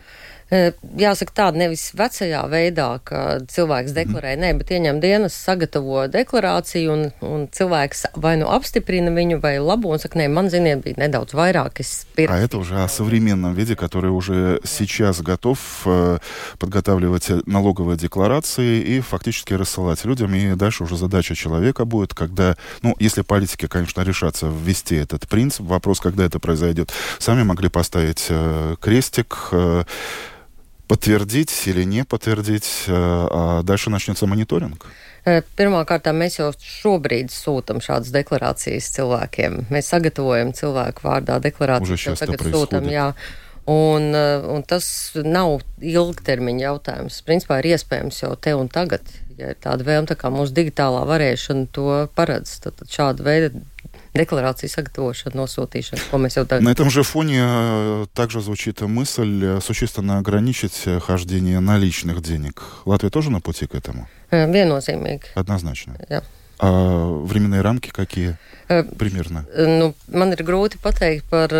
[0.50, 7.04] jāsaka tāda nevis vecajā veidā, ka cilvēks deklarē, nē, bet ieņem dienas, sagatavo deklarāciju un,
[7.22, 11.36] un cilvēks vai nu apstiprina viņu vai labo un saka, nē, man ziniet, bija nedaudz
[11.36, 11.81] vairāk.
[12.31, 16.19] А это уже о современном виде, который уже сейчас готов э,
[16.59, 20.35] подготавливать налоговые декларации и фактически рассылать людям.
[20.35, 25.67] И дальше уже задача человека будет, когда, ну, если политики, конечно, решатся ввести этот принцип,
[25.67, 29.85] вопрос, когда это произойдет, сами могли поставить э, крестик, э,
[30.89, 34.87] подтвердить или не подтвердить, а дальше начнется мониторинг.
[35.23, 39.61] Pirmkārt, mēs jau šobrīd sūtām šādas deklarācijas cilvēkiem.
[39.71, 42.91] Mēs sagatavojam cilvēku vārdā deklarācijas, jau tagad sūtām.
[43.71, 44.09] Un,
[44.51, 44.87] un tas
[45.23, 47.21] nav ilgtermiņa jautājums.
[47.23, 49.07] Principā ir iespējams jau te un tagad,
[49.39, 51.87] ja ir tāda vēlme, tā kā mūsu digitālā varēšana to
[52.19, 53.53] paredz, tad, tad šāda veida
[54.14, 56.64] декларации sagatavošanu, nosūtīšanu, ko mēs jau tagad.
[56.64, 62.64] На этом же фоне э, также звучит мысль э, существенно ограничить э, хождение наличных денег.
[62.86, 64.08] Латвия тоже на пути к этому?
[64.32, 65.34] Viennozīmīgi.
[65.36, 65.96] Однозначно.
[66.10, 66.24] Jā.
[66.60, 68.38] А временные рамки какие?
[68.68, 69.46] Примерно.
[69.56, 71.54] Nu, man ir grūti pateikt par,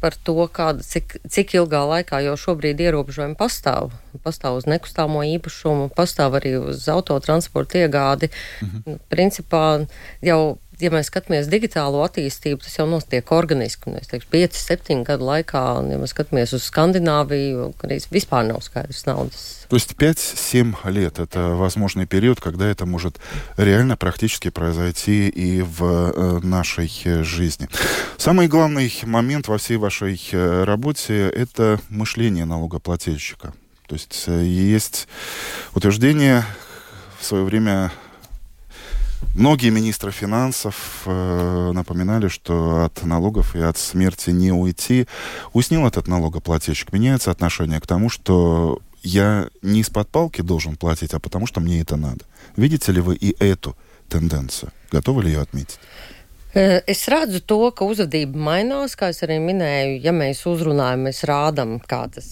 [0.00, 3.92] par to, kāda, cik, cik ilgā laikā jau šobrīd ierobežojumi pastāv.
[4.24, 8.32] Pastāv uz nekustamo īpašumu, pastāv arī uz autotransporta iegādi.
[8.64, 8.98] Mhm.
[9.12, 9.86] Principā
[10.24, 13.93] jau ja mēs skatāmies digitālo attīstību, tas jau notiek organiski.
[13.93, 18.63] Mēs teiksim, 5, 7 gadu laikā, un, ja mēs skatāmies uz Скандинавию, arī vispār nav
[18.65, 19.45] skaidrs naudas.
[19.67, 23.19] То есть 5-7 лет– это возможный период, когда это может
[23.57, 26.89] реально практически произойти и в э, нашей
[27.23, 27.67] жизни.
[28.17, 33.53] Самый главный момент во всей вашей э, работе– это мышление налогоплательщика.
[33.87, 35.07] То есть э, есть
[35.73, 36.43] утверждение
[37.19, 37.91] в свое время
[39.33, 45.07] Многие министры финансов э, напоминали, что от налогов и от смерти не уйти.
[45.53, 46.93] Уснил этот налогоплательщик.
[46.93, 51.81] Меняется отношение к тому, что я не из-под палки должен платить, а потому что мне
[51.81, 52.25] это надо.
[52.55, 53.75] Видите ли вы и эту
[54.09, 54.71] тенденцию?
[54.91, 55.79] Готовы ли ее отметить?
[56.55, 61.73] Es redzu to, ka uzvedība mainās, kā es arī minēju, ja mēs uzrunājam, mēs rādam,
[61.83, 62.29] kā, tas,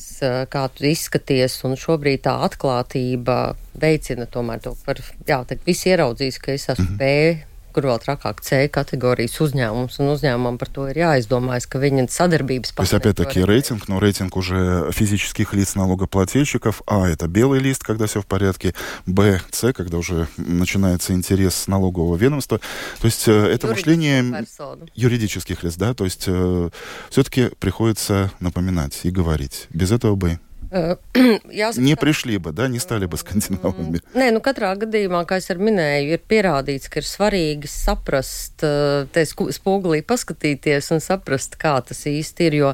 [0.54, 3.40] kā tu izskaties, un šobrīd tā atklātība
[3.76, 7.42] veicina tomēr to par, jā, tā visi ieraudzīs, ka es esmu mm -hmm.
[7.42, 12.74] B kur vēl trakāk C категорijas uzņēmums, un uzņēmумам par то jāизdomājas, ka viņa sadarbības
[12.74, 16.82] То есть, опять-таки, рейтинг, но рейтинг уже физических лиц налогоплательщиков.
[16.86, 18.74] А, это белый лист, когда все в порядке.
[19.06, 22.60] Б, С, когда уже начинается интерес налогового ведомства.
[23.00, 24.88] То есть, э, это мышление персону.
[24.94, 25.94] юридических лиц, да?
[25.94, 26.70] То есть, э,
[27.10, 29.68] все-таки приходится напоминать и говорить.
[29.72, 30.40] Без этого бы
[30.73, 34.03] Jāsaka, не пришли бы, да, не стали бы скандинавами.
[34.13, 39.25] Nē, nu katrā gadījumā, kā es arī minēju, ir pierādīts, ka ir svarīgi saprast, te
[39.25, 42.73] spogulī paskatīties un saprast, kā tas īsti ir, jo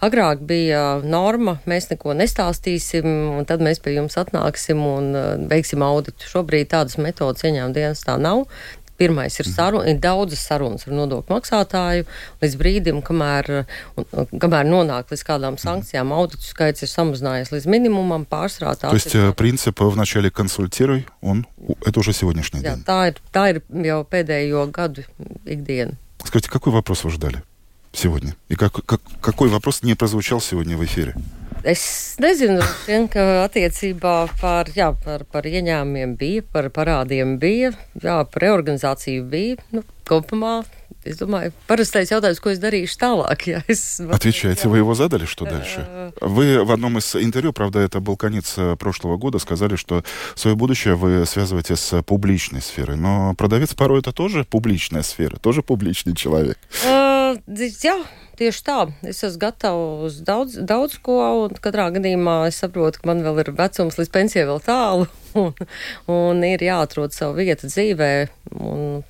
[0.00, 5.12] agrāk bija norma, mēs neko nestāstīsim, un tad mēs pie jums atnāksim un
[5.50, 6.24] veiksim auditu.
[6.30, 8.46] Šobrīd tādas metodas ieņēmuma dienas tā nav.
[8.98, 12.04] Pirmais ir, sarun, ir daudzas sarunas ar nodokļu maksātāju
[12.44, 13.64] līdz brīdim, kamēr,
[13.98, 18.92] un, kamēr nonāk līdz kādām sankcijām, auditu skaits ir samazinājies līdz minimumam, pārsvarā tā.
[18.94, 19.32] То есть ir...
[19.34, 21.44] принцип вначале консультируй, un
[21.84, 22.84] это уже сегодняшний Jā, день.
[22.86, 25.02] Tā ir, tā ir jau pēdējo gadu
[25.44, 25.98] ikdiena.
[26.24, 27.42] Скажите, какой вопрос вы ждали
[27.92, 28.36] сегодня?
[28.48, 31.16] И как, как, какой вопрос не прозвучал сегодня в эфире?
[31.63, 38.21] Es nezinu, vien, ka attiecībā par, jā, par, par ieņēmumiem bija, par parādiem bija, jā,
[38.31, 39.59] par reorganizāciju bija.
[39.75, 40.61] Nu, kopumā
[41.03, 43.45] es думаю, парастайся jautājums, ko es darīšu tāлāk.
[43.47, 43.99] Ja es...
[43.99, 46.11] Отвечайте, вы его задали, что дальше?
[46.21, 50.03] Вы в одном из интервью, правда, это был конец э, прошлого года, сказали, что
[50.35, 52.97] свое будущее вы связываете с публичной сферой.
[52.97, 56.57] Но продавец порой это тоже публичная сфера, тоже публичный человек.
[57.83, 57.95] Jā,
[58.39, 58.77] tieši tā.
[59.07, 63.41] Es esmu gatava uz daudz, daudz ko, un katrā gadījumā es saprotu, ka man vēl
[63.43, 65.09] ir vecums līdz pensijai vēl tālu,
[65.41, 65.67] un,
[66.11, 68.13] un ir jāatrod savu vietu dzīvē,
[68.59, 69.03] un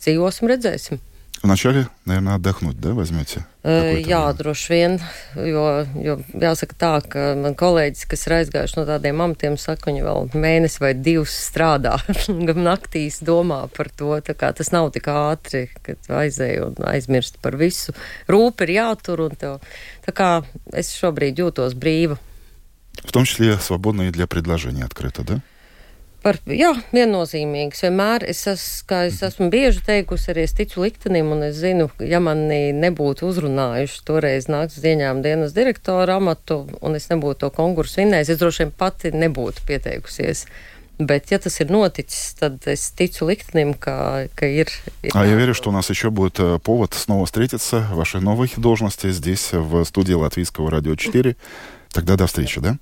[0.00, 1.02] dzīvosim, redzēsim
[1.45, 3.41] Вначале, наверное, отдохнуть, да, возьмете?
[3.65, 4.99] Jā, droši vien,
[5.33, 5.63] jo,
[5.97, 10.29] jo jāsaka tā, ka man kolēģis, kas ir aizgājuši no tādiem amatiem, saka, viņi vēl
[10.37, 11.95] mēnesi vai divus strādā,
[12.49, 17.41] gan naktīs domā par to, tā kā tas nav tik ātri, kad aizēju un aizmirst
[17.41, 17.97] par visu.
[18.29, 19.65] Rūpi ir jātur un tev,
[20.05, 20.29] tā kā
[20.77, 22.21] es šobrīd jūtos brīva.
[23.01, 25.41] В том числе свободно и для предложений открыто, да?
[26.25, 27.79] Par, jā, viennozīmīgs.
[27.81, 31.87] Vienmēr es, es, kā es esmu bieži teikusi, arī es ticu liktenim, un es zinu,
[31.97, 37.49] ja mani nebūtu uzrunājuši toreiz nākt uz ieņēmuma dienas direktora amatu, un es nebūtu to
[37.55, 40.45] konkursu vinnējis, es droši vien pati nebūtu pieteikusies.
[41.01, 44.69] Bet, ja tas ir noticis, tad es ticu Ликтнем, ka, ka ir,
[45.01, 45.09] ir...
[45.15, 48.51] А я верю, что у нас еще будет э, повод снова встретиться в вашей новой
[48.57, 51.35] должности здесь, в студии Латвийского радио 4.
[51.91, 52.77] Тогда до встречи, да?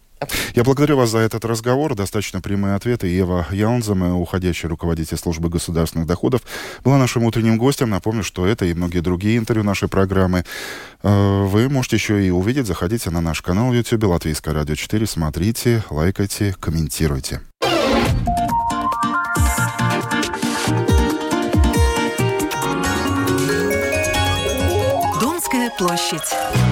[0.55, 1.95] Я благодарю вас за этот разговор.
[1.95, 3.09] Достаточно прямые ответы.
[3.09, 6.43] Ева Яунзема, уходящий руководитель службы государственных доходов,
[6.85, 7.91] была нашим утренним гостем.
[7.91, 10.45] Напомню, что это и многие другие интервью нашей программы
[11.03, 12.67] э, вы можете еще и увидеть.
[12.67, 15.07] Заходите на наш канал в YouTube Латвийское радио 4.
[15.07, 17.41] Смотрите, лайкайте, комментируйте.
[25.21, 26.64] Думская площадь.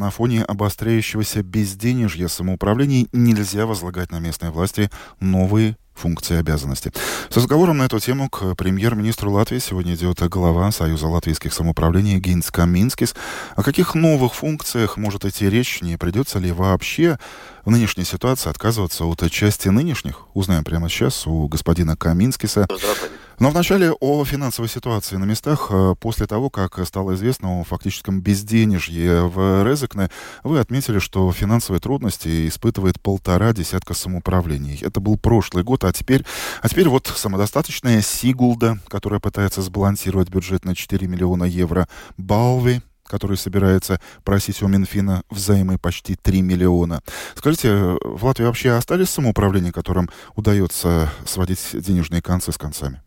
[0.00, 6.90] На фоне обостряющегося безденежья самоуправлений нельзя возлагать на местные власти новые функции и обязанности.
[7.28, 12.50] С разговором на эту тему к премьер-министру Латвии сегодня идет глава Союза латвийских самоуправлений Гинс
[12.50, 13.14] Каминскис.
[13.54, 17.18] О каких новых функциях может идти речь, не придется ли вообще
[17.66, 20.28] в нынешней ситуации отказываться от части нынешних?
[20.32, 22.66] Узнаем прямо сейчас у господина Каминскиса.
[23.40, 25.68] Но вначале о финансовой ситуации на местах.
[25.70, 30.10] Э, после того, как стало известно о фактическом безденежье в Резекне,
[30.44, 34.78] вы отметили, что финансовые трудности испытывает полтора десятка самоуправлений.
[34.82, 36.26] Это был прошлый год, а теперь,
[36.60, 41.88] а теперь вот самодостаточная Сигулда, которая пытается сбалансировать бюджет на 4 миллиона евро,
[42.18, 47.00] Балви, который собирается просить у Минфина взаймы почти 3 миллиона.
[47.36, 53.00] Скажите, в Латвии вообще остались самоуправления, которым удается сводить денежные концы с концами?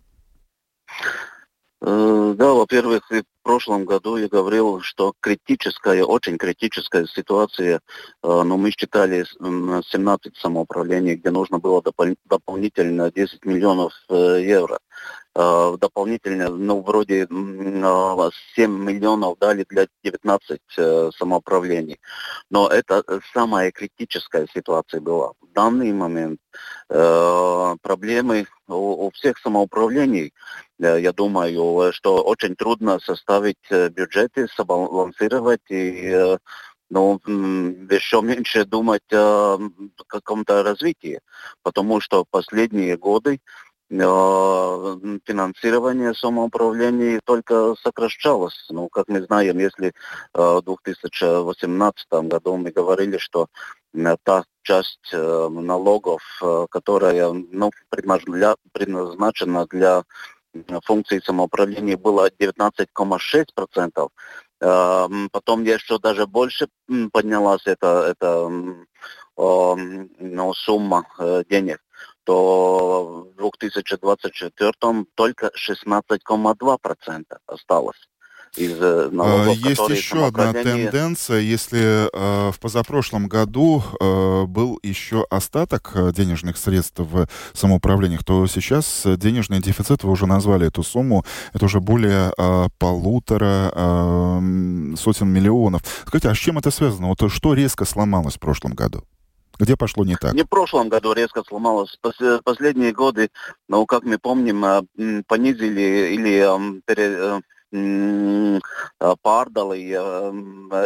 [1.86, 7.80] Э, да, во-первых, в прошлом году я говорил, что критическая, очень критическая ситуация, э,
[8.22, 14.80] но мы считали 17 самоуправлений, где нужно было допол- дополнительно 10 миллионов э, евро.
[15.36, 20.62] Дополнительно, ну, вроде 7 миллионов дали для 19
[21.18, 22.00] самоуправлений.
[22.52, 23.04] Но это
[23.34, 25.32] самая критическая ситуация была.
[25.42, 26.40] В данный момент
[26.88, 30.34] проблемы у всех самоуправлений,
[30.80, 36.38] я думаю, что очень трудно составить э, бюджеты, сбалансировать и э,
[36.90, 39.60] ну, еще меньше думать о
[40.08, 41.20] каком-то развитии,
[41.64, 43.40] потому что последние годы
[43.90, 43.96] э,
[45.26, 48.66] финансирование самоуправления только сокращалось.
[48.70, 49.94] Ну, как мы знаем, если
[50.34, 53.48] в 2018 году мы говорили, что
[54.24, 56.22] та часть налогов,
[56.72, 57.72] которая ну,
[58.72, 60.04] предназначена для
[60.84, 64.10] функции самоуправления было 19,6%.
[65.32, 66.68] Потом еще даже больше
[67.12, 68.50] поднялась эта, эта
[69.36, 71.80] ну, сумма э, денег,
[72.24, 74.74] то в 2024
[75.16, 78.10] только 16,2% осталось.
[78.56, 81.40] Из э, налогов, Есть еще одна тенденция.
[81.40, 88.46] Если э, в позапрошлом году э, был еще остаток э, денежных средств в самоуправлениях, то
[88.48, 95.30] сейчас денежный дефицит, вы уже назвали эту сумму, это уже более э, полутора э, сотен
[95.30, 95.82] миллионов.
[96.06, 97.08] Скажите, а с чем это связано?
[97.08, 99.04] Вот что резко сломалось в прошлом году?
[99.60, 100.34] Где пошло не так?
[100.34, 101.98] Не в прошлом году резко сломалось.
[102.44, 103.30] Последние годы,
[103.68, 106.44] ну, как мы помним, э, понизили или
[109.24, 110.04] pārdalīja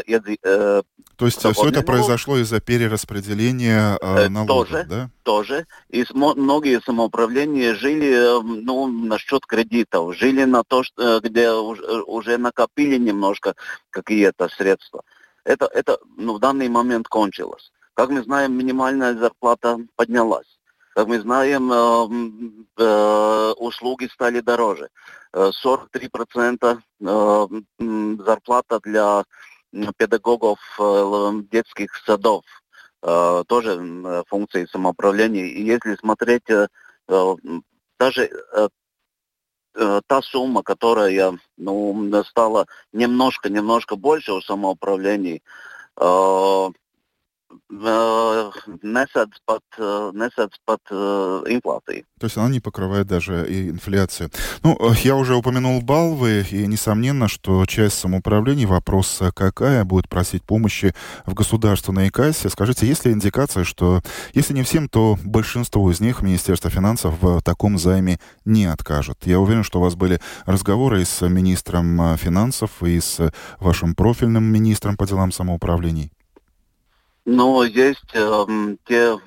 [0.07, 0.83] iedzīvotāju.
[1.17, 5.09] То есть все это произошло из-за перераспределения э, налогов, тоже, да?
[5.23, 5.65] Тоже.
[5.89, 12.97] И многие самоуправления жили ну, на счет кредитов, жили на то, что, где уже накопили
[12.97, 13.55] немножко
[13.89, 15.01] какие-то средства.
[15.43, 17.71] Это, это ну, в данный момент кончилось.
[17.95, 20.59] Как мы знаем, минимальная зарплата поднялась.
[20.93, 24.89] Как мы знаем, э, э, услуги стали дороже.
[25.37, 27.47] 43% э,
[28.25, 29.23] зарплата для
[29.97, 30.59] педагогов
[31.51, 32.43] детских садов.
[33.01, 35.45] Тоже функции самоуправления.
[35.45, 36.47] И если смотреть
[37.99, 38.29] даже
[40.07, 45.43] та сумма, которая ну, стала немножко-немножко больше у самоуправлений,
[47.69, 49.63] nesadz pat,
[50.13, 50.81] nesadz pat
[51.47, 52.05] инфляции.
[52.19, 54.31] То есть она не покрывает даже и инфляцию.
[54.63, 60.93] Ну, я уже упомянул Балвы, и несомненно, что часть самоуправлений, вопрос какая, будет просить помощи
[61.25, 62.49] в государственной кассе.
[62.49, 64.01] Скажите, есть ли индикация, что
[64.33, 69.19] если не всем, то большинство из них Министерство финансов в таком займе не откажет?
[69.25, 74.97] Я уверен, что у вас были разговоры с министром финансов, и с вашим профильным министром
[74.97, 76.11] по делам самоуправлений.
[77.27, 78.45] Но есть э,
[78.85, 79.19] те...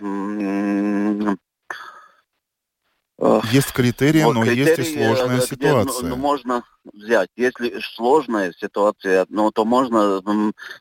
[3.19, 6.09] Э, есть критерии, вот но критерии, есть и сложная где, ситуация.
[6.09, 6.63] Ну, можно
[6.95, 7.29] взять.
[7.37, 10.23] Если сложная ситуация, ну, то можно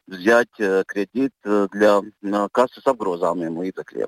[0.08, 2.02] взять э, кредит э, для
[2.54, 4.08] кассы с обгрузами līdzekļiem.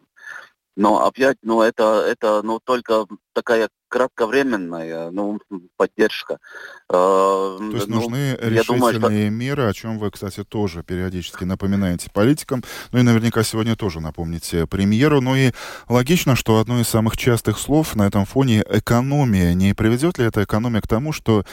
[0.82, 5.40] Но опять, ну, это, это ну, только такая кратковременная ну,
[5.78, 6.40] поддержка.
[6.90, 9.10] То есть ну, нужны решительные думаю, что...
[9.30, 12.64] меры, о чем вы, кстати, тоже периодически напоминаете политикам.
[12.92, 15.22] Ну и наверняка сегодня тоже напомните премьеру.
[15.22, 15.52] Ну и
[15.88, 19.54] логично, что одно из самых частых слов на этом фоне экономия.
[19.54, 21.46] Не приведет ли эта экономия к тому, что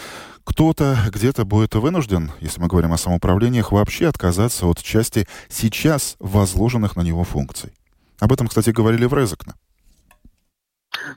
[0.44, 6.96] кто-то где-то будет вынужден, если мы говорим о самоуправлениях, вообще отказаться от части сейчас возложенных
[6.96, 7.74] на него функций?
[8.20, 9.54] Об этом, кстати, говорили в Резекне.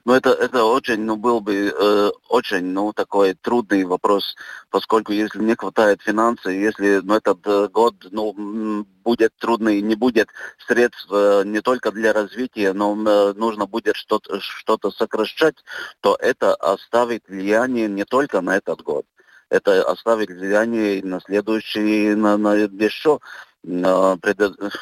[0.05, 4.35] Ну, это, это очень, ну, был бы э, очень, ну, такой трудный вопрос,
[4.69, 10.29] поскольку если не хватает финансов, если, ну, этот э, год, ну, будет трудный, не будет
[10.67, 15.55] средств э, не только для развития, но э, нужно будет что-то что сокращать,
[16.01, 19.05] то это оставит влияние не только на этот год,
[19.49, 23.19] это оставит влияние на следующие, на, на еще
[23.63, 24.39] на, пред,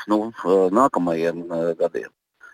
[0.07, 0.69] ну, э,
[1.75, 2.07] годы.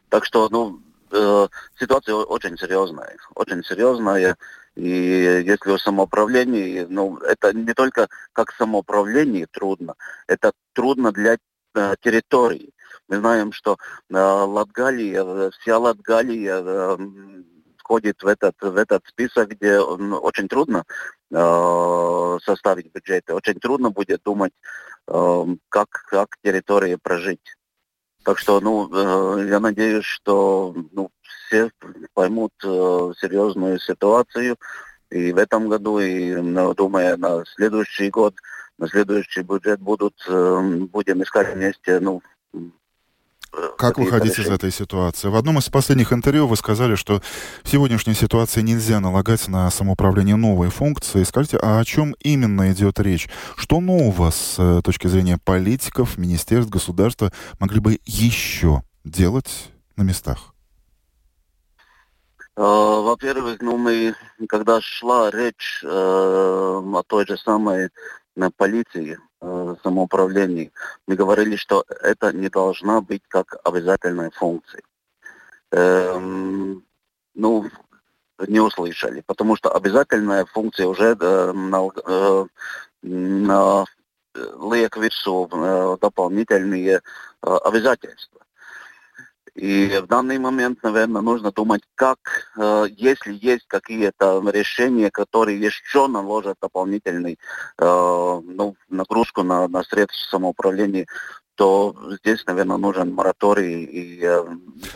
[0.09, 1.47] Так что, ну, э,
[1.79, 4.37] ситуация очень серьезная, очень серьезная.
[4.75, 9.95] И если о самоуправлении, ну, это не только как самоуправление трудно,
[10.27, 11.37] это трудно для
[11.75, 12.73] э, территории.
[13.07, 13.77] Мы знаем, что
[14.09, 16.97] э, Латгалия, вся Латгалия э,
[17.85, 20.83] входит в этот, в этот список, где очень трудно
[21.31, 24.53] э, составить бюджеты, очень трудно будет думать,
[25.07, 27.55] э, как, как территории прожить.
[28.23, 31.69] Так что, ну, э, я надеюсь, что ну, все
[32.15, 34.57] поймут э, серьезную ситуацию
[35.11, 38.33] и в этом году, и ну, думая на следующий год,
[38.79, 40.61] на следующий бюджет будут, э,
[40.91, 42.23] будем искать вместе, ну,
[43.77, 45.27] как выходить из этой ситуации?
[45.27, 47.21] В одном из последних интервью вы сказали, что
[47.63, 51.23] в сегодняшней ситуации нельзя налагать на самоуправление новые функции.
[51.23, 53.29] Скажите, а о чем именно идет речь?
[53.55, 60.53] Что нового с э, точки зрения политиков, министерств, государства могли бы еще делать на местах?
[62.57, 64.15] Э, во-первых, ну мы,
[64.47, 67.89] когда шла речь э, о той же самой
[68.35, 70.71] на полиции, э, самоуправлении,
[71.07, 74.81] мы говорили, что это не должна быть как обязательная функция.
[75.71, 76.83] Эм,
[77.33, 77.69] ну,
[78.47, 82.45] не услышали, потому что обязательная функция уже э, на, э,
[83.03, 83.85] на,
[84.35, 88.44] liek virsū э, дополнительные э, обязательства.
[89.55, 92.17] И в данный момент, наверное, нужно думать, как,
[92.57, 97.39] э, если есть какие-то решения, которые еще наложат дополнительный
[97.77, 101.05] э, ну, нагрузку на, на средства самоуправления,
[101.55, 103.85] то здесь, наверное, нужен мораторий.
[103.85, 104.43] И, э,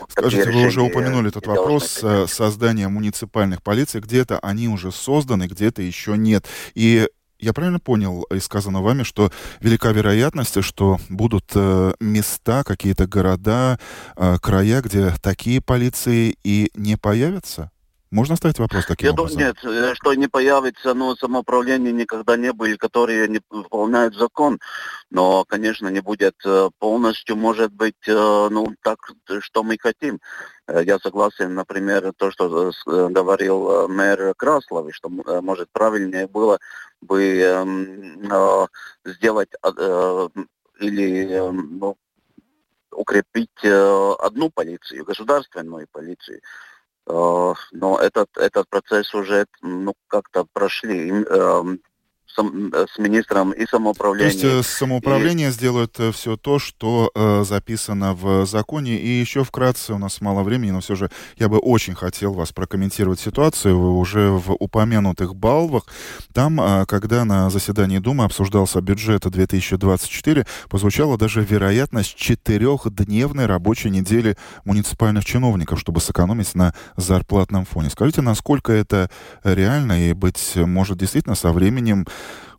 [0.08, 4.02] Скажите, вы уже упомянули этот вопрос создания муниципальных полиций.
[4.02, 6.44] Где-то они уже созданы, где-то еще нет.
[6.74, 7.08] И
[7.40, 9.30] я правильно понял из сказанного вами, что
[9.60, 13.78] велика вероятность, что будут э, места, какие-то города,
[14.16, 17.70] э, края, где такие полиции и не появятся?
[18.10, 19.38] Можно ставить вопрос таким Я образом?
[19.38, 24.58] Думаю, нет, э, что не появится, но самоуправление никогда не были, которые не выполняют закон.
[25.10, 28.98] Но, конечно, не будет э, полностью, может быть, э, ну, так,
[29.40, 30.18] что мы хотим.
[30.84, 36.58] Я согласен, например, то, что говорил мэр Красловый, что, может, правильнее было
[37.00, 38.30] бы эм,
[39.04, 39.50] сделать
[40.78, 41.96] или ну,
[42.92, 46.40] укрепить одну полицию, государственную полицию.
[47.06, 51.12] Э, но этот, этот процесс уже ну, как-то прошли.
[52.38, 54.30] Э, с министром и самоуправления.
[54.30, 55.52] То есть э, самоуправление и...
[55.52, 58.96] сделает э, все то, что э, записано в законе.
[58.96, 62.52] И еще вкратце, у нас мало времени, но все же я бы очень хотел вас
[62.52, 63.78] прокомментировать ситуацию.
[63.78, 65.84] Уже в упомянутых Балвах.
[66.32, 74.36] Там, э, когда на заседании Думы обсуждался бюджет 2024, позвучала даже вероятность четырехдневной рабочей недели
[74.64, 77.90] муниципальных чиновников, чтобы сэкономить на зарплатном фоне.
[77.90, 79.10] Скажите, насколько это
[79.44, 82.06] реально и, быть может, действительно со временем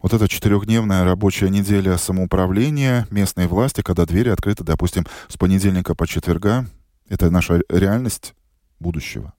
[0.01, 6.07] вот эта четырехдневная рабочая неделя самоуправления местной власти, когда двери открыты, допустим, с понедельника по
[6.07, 6.65] четверга,
[7.09, 8.33] это наша реальность
[8.79, 9.33] будущего?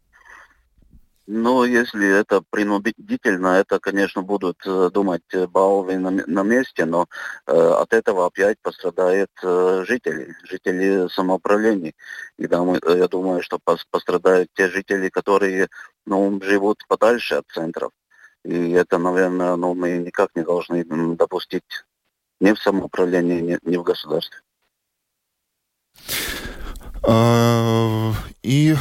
[1.29, 7.07] Ну, если это принудительно, это, конечно, будут э, думать э, Баовы на, на месте, но
[7.47, 11.95] э, от этого опять пострадают э, жители, жители самоуправлений.
[12.39, 13.61] И да, мы, я думаю, что
[13.91, 15.69] пострадают те жители, которые
[16.05, 17.93] ну, живут подальше от центров.
[18.45, 20.85] И это, наверное, ну, мы никак не должны
[21.17, 21.63] допустить
[22.41, 24.39] ни в самоуправлении, ни, ни в государстве.
[27.07, 28.13] А,
[28.43, 28.75] и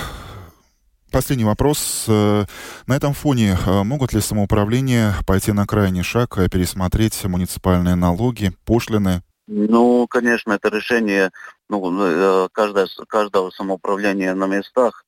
[1.11, 2.05] последний вопрос.
[2.07, 2.45] Э,
[2.87, 8.51] на этом фоне э, могут ли самоуправления пойти на крайний шаг, и пересмотреть муниципальные налоги,
[8.65, 9.21] пошлины?
[9.47, 11.31] Ну, конечно, это решение
[11.69, 15.05] ну, э, каждое, каждого самоуправления на местах.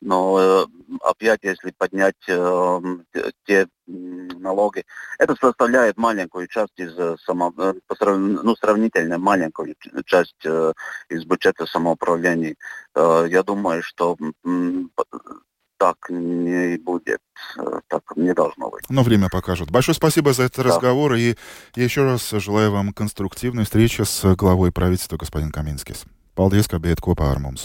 [0.00, 0.66] Но э,
[1.02, 2.80] опять, если поднять э,
[3.46, 4.84] те налоги,
[5.18, 9.74] это составляет маленькую часть из э, само, ну, сравнительно маленькую
[10.04, 12.56] часть из бюджета самоуправления.
[12.94, 14.16] Я думаю, что
[15.78, 17.20] так не будет,
[17.88, 18.84] так не должно быть.
[18.88, 19.70] Но время покажет.
[19.70, 20.62] Большое спасибо за этот да.
[20.64, 21.36] разговор, и
[21.74, 26.04] еще раз желаю вам конструктивной встречи с главой правительства, господин Каминскис.
[26.36, 27.64] Paldies, ka bijat kopā ar mums.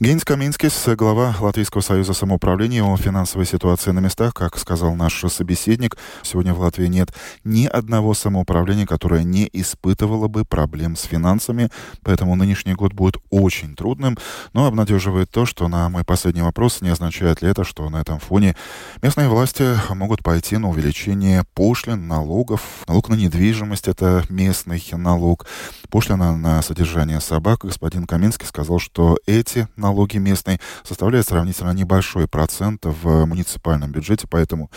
[0.00, 5.96] Гейнс Каминскис, глава Латвийского союза самоуправления о финансовой ситуации на местах, как сказал наш собеседник,
[6.24, 7.14] сегодня в Латвии нет
[7.44, 11.70] ни одного самоуправления, которое не испытывало бы проблем с финансами,
[12.02, 14.18] поэтому нынешний год будет очень трудным,
[14.52, 18.18] но обнадеживает то, что на мой последний вопрос, не означает ли это, что на этом
[18.18, 18.56] фоне
[19.00, 25.46] местные власти могут пойти на увеличение пошлин, налогов, налог на недвижимость, это местный налог,
[25.88, 27.60] пошлина на содержание собак.
[27.62, 34.70] Господин Каминский сказал, что эти налоги местные составляют сравнительно небольшой процент в муниципальном бюджете, поэтому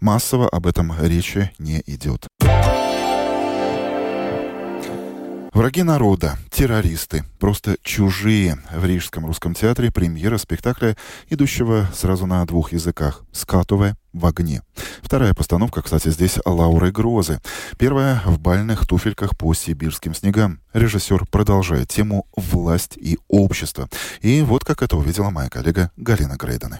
[0.00, 2.26] массово об этом речи не идет.
[5.52, 8.58] Враги народа, террористы, просто чужие.
[8.72, 10.96] В Рижском русском театре премьера спектакля,
[11.28, 13.24] идущего сразу на двух языках.
[13.32, 14.62] «Скатовая в огне».
[15.02, 17.40] Вторая постановка, кстати, здесь Лауры Грозы.
[17.78, 20.60] Первая в бальных туфельках по сибирским снегам.
[20.72, 23.88] Режиссер продолжает тему «Власть и общество».
[24.20, 26.78] И вот как это увидела моя коллега Галина Грейдена.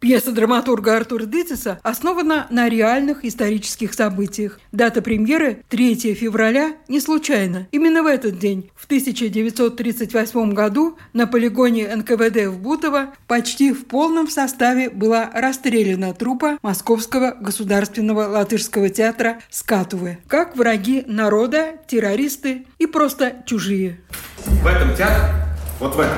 [0.00, 4.58] Пьеса драматурга Артура Дитиса основана на реальных исторических событиях.
[4.72, 7.68] Дата премьеры– 3 февраля не случайно.
[7.70, 14.30] Именно в этот день, в 1938 году, на полигоне НКВД в Бутово почти в полном
[14.30, 20.16] составе была расстреляна трупа Московского государственного латышского театра «Скатувы».
[20.28, 24.00] Как враги народа, террористы и просто чужие.
[24.46, 25.34] В этом театре,
[25.78, 26.16] вот в этом,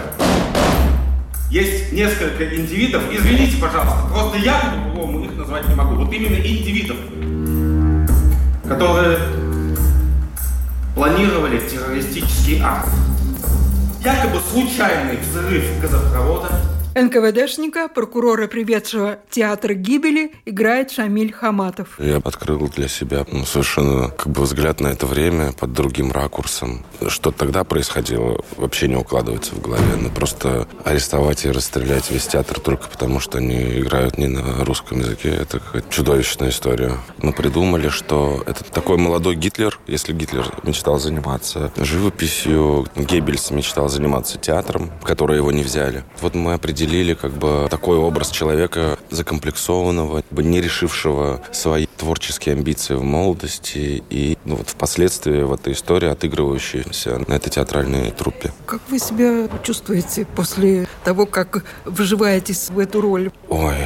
[1.52, 6.96] есть несколько индивидов, извините, пожалуйста, просто я по-другому их назвать не могу, вот именно индивидов,
[8.66, 9.18] которые
[10.94, 12.88] планировали террористический акт.
[14.02, 16.48] Якобы случайный взрыв газопровода–
[16.94, 21.98] НКВДшника, прокурора, приведшего театр гибели, играет Шамиль Хаматов.
[21.98, 26.84] Я открыл для себя ну, совершенно как бы взгляд на это время под другим ракурсом.
[27.08, 29.96] Что тогда происходило, вообще не укладывается в голове.
[29.98, 35.00] Ну, просто арестовать и расстрелять весь театр только потому, что они играют не на русском
[35.00, 36.98] языке, это чудовищная история.
[37.18, 44.36] Мы придумали, что это такой молодой Гитлер, если Гитлер мечтал заниматься живописью, Геббельс мечтал заниматься
[44.36, 46.04] театром, в который его не взяли.
[46.20, 52.94] Вот мы определили определили как бы такой образ человека закомплексованного, не решившего свои творческие амбиции
[52.94, 58.52] в молодости и ну, вот впоследствии в этой истории отыгрывающейся на этой театральной труппе.
[58.66, 63.30] Как вы себя чувствуете после того, как вживаетесь в эту роль?
[63.48, 63.76] Ой,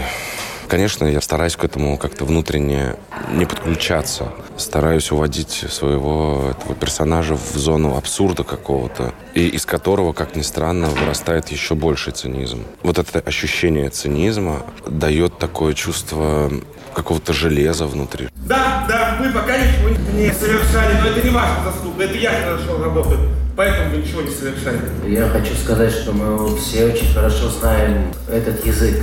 [0.68, 2.96] Конечно, я стараюсь к этому как-то внутренне
[3.32, 4.32] не подключаться.
[4.56, 10.88] Стараюсь уводить своего этого персонажа в зону абсурда какого-то, и из которого, как ни странно,
[10.88, 12.64] вырастает еще больший цинизм.
[12.82, 16.50] Вот это ощущение цинизма дает такое чувство
[16.94, 18.28] какого-то железа внутри.
[18.34, 22.82] Да, да, вы пока ничего не совершали, но это не ваша заслуга, это я хорошо
[22.82, 24.80] работаю, поэтому вы ничего не совершали.
[25.06, 28.96] Я хочу сказать, что мы все очень хорошо знаем этот язык.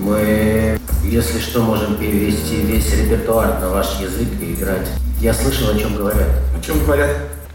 [0.00, 4.88] Мы, если что, можем перевести весь репертуар на ваш язык и играть.
[5.20, 6.28] Я слышал, о чем говорят.
[6.56, 7.10] О чем говорят?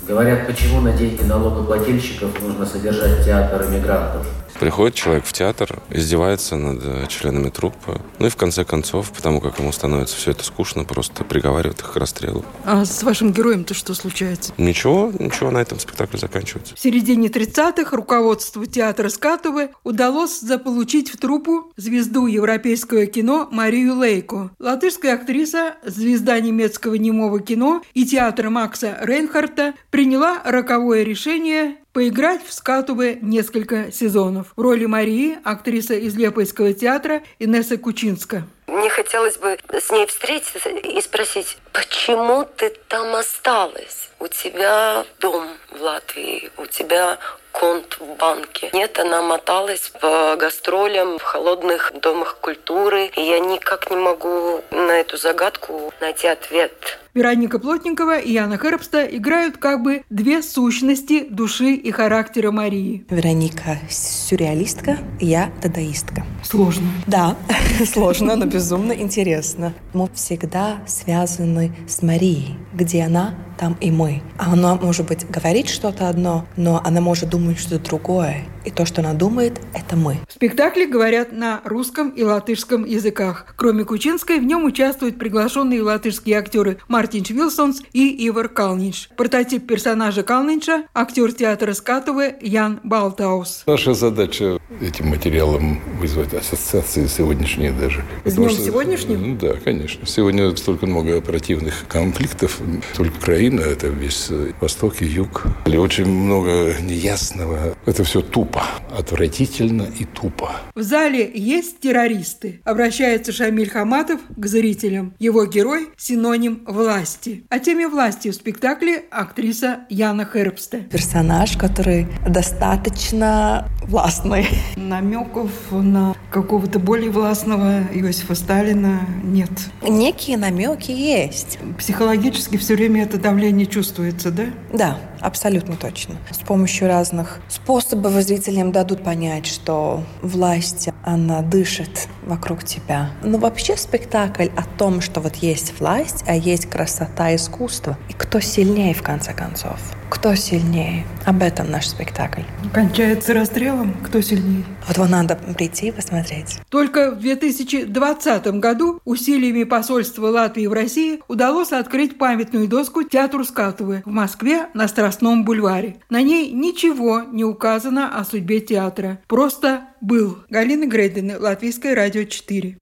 [0.05, 4.27] Говорят, почему на деньги налогоплательщиков нужно содержать театр иммигрантов.
[4.63, 9.41] Приходит человек в театр, издевается над э, членами труппы, ну и в конце концов, потому
[9.41, 12.45] как ему становится все это скучно, просто приговаривает их к расстрелу.
[12.63, 14.53] А с вашим героем-то что случается?
[14.57, 16.75] Ничего, ничего, на этом спектакль заканчивается.
[16.77, 24.51] В середине 30-х руководству театра Скатовы удалось заполучить в труппу звезду европейского кино Марию Лейко.
[24.59, 32.51] Латышская актриса, звезда немецкого немого кино и театра Макса Рейнхарта приняла роковое решение поиграть в
[32.51, 34.47] Скатуве несколько сезонов.
[34.55, 38.43] В роли Марии актриса из Лепойского театра Инесса Кучинска.
[38.67, 44.09] Мне хотелось бы с ней встретиться и спросить, почему ты там осталась?
[44.19, 47.19] У тебя дом в Латвии, у тебя
[47.51, 48.69] конт в банке.
[48.73, 54.91] Нет, она моталась по гастролям в холодных домах культуры, и я никак не могу на
[54.99, 56.99] эту загадку найти ответ.
[57.15, 63.05] Вероника Плотникова и Яна Хербста играют как бы две сущности души и характера Марии.
[63.07, 66.25] Вероника сюрреалистка, я дадаистка.
[66.43, 66.87] Сложно.
[67.05, 67.37] Да,
[67.85, 69.75] сложно, но безумно интересно.
[69.93, 72.57] Мы всегда связаны с Марией.
[72.73, 74.23] Где она, там и мы.
[74.39, 78.45] А она, может быть, говорит что-то одно, но она может думать что-то другое.
[78.65, 80.19] И то, что она думает, это мы.
[80.27, 83.53] В спектакле говорят на русском и латышском языках.
[83.57, 89.09] Кроме Кучинской, в нем участвуют приглашенные латышские актеры Мартин Вилсонс и Ивар Калнинш.
[89.17, 93.63] Прототип персонажа Калнинша– актер театра Скатовы Ян Балтаус.
[93.67, 98.03] Наша задача этим материалом вызвать ассоциации сегодняшние даже.
[98.23, 99.29] С днем что, сегодняшним?
[99.29, 100.05] Ну, да, конечно.
[100.05, 102.59] Сегодня столько много оперативных конфликтов.
[102.95, 104.29] Только Украина, это весь
[104.61, 105.43] Восток и Юг.
[105.65, 107.75] И очень много неясного.
[107.85, 108.63] Это все тупо тупо.
[108.97, 110.51] Отвратительно и тупо.
[110.75, 112.61] В зале есть террористы.
[112.63, 115.13] Обращается Шамиль Хаматов к зрителям.
[115.19, 117.43] Его герой– синоним власти.
[117.49, 120.79] О теме власти в спектакле актриса Яна Хербсте.
[120.91, 124.47] Персонаж, который достаточно властный.
[124.75, 129.49] Намеков на какого-то более властного Иосифа Сталина нет.
[129.81, 131.57] Некие намеки есть.
[131.77, 134.45] Психологически все время это давление чувствуется, да?
[134.71, 136.15] Да, абсолютно точно.
[136.31, 138.13] С помощью разных способов
[138.43, 143.11] зрителям дадут понять, что власть, она дышит вокруг тебя.
[143.23, 147.97] Но вообще спектакль о том, что вот есть власть, а есть красота искусства.
[148.09, 149.79] И кто сильнее, в конце концов?
[150.13, 151.05] Кто сильнее?
[151.25, 152.43] Об этом наш спектакль.
[152.71, 153.95] Кончается расстрелом?
[154.05, 154.63] Кто сильнее?
[154.87, 156.59] Вот его надо прийти и посмотреть.
[156.69, 164.03] Только в 2020 году усилиями посольства Латвии в России удалось открыть памятную доску театру Скатовы
[164.05, 165.97] в Москве на Страстном бульваре.
[166.11, 169.19] На ней ничего не указано о судьбе театра.
[169.27, 170.37] Просто был.
[170.49, 172.77] Галина Грейдена, Латвийское радио 4.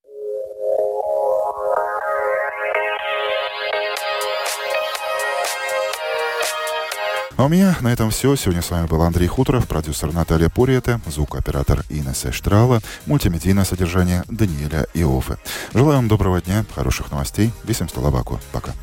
[7.37, 8.35] А у меня на этом все.
[8.35, 14.85] Сегодня с вами был Андрей Хуторов, продюсер Наталья Пуриета, звукооператор Инесса Штрала, мультимедийное содержание Даниэля
[14.93, 15.37] Иофе.
[15.73, 17.51] Желаю вам доброго дня, хороших новостей.
[17.63, 18.39] Висим Столабаку.
[18.51, 18.73] Пока.